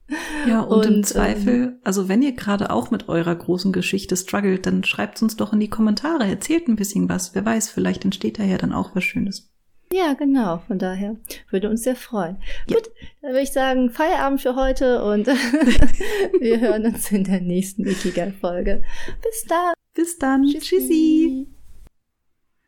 [0.47, 4.17] Ja, und, und im Zweifel, ähm, also wenn ihr gerade auch mit eurer großen Geschichte
[4.17, 7.35] struggelt, dann schreibt uns doch in die Kommentare, erzählt ein bisschen was.
[7.35, 9.54] Wer weiß, vielleicht entsteht da ja dann auch was Schönes.
[9.95, 10.59] Ja, genau.
[10.67, 11.17] Von daher
[11.51, 12.39] würde uns sehr freuen.
[12.67, 12.75] Ja.
[12.75, 12.91] Gut,
[13.23, 15.27] dann würde ich sagen, Feierabend für heute und
[16.41, 18.83] wir hören uns in der nächsten Wikiger-Folge.
[19.23, 19.73] Bis dann.
[19.95, 20.43] Bis dann.
[20.43, 20.59] Tschüssi.
[20.61, 21.54] Tschüssi.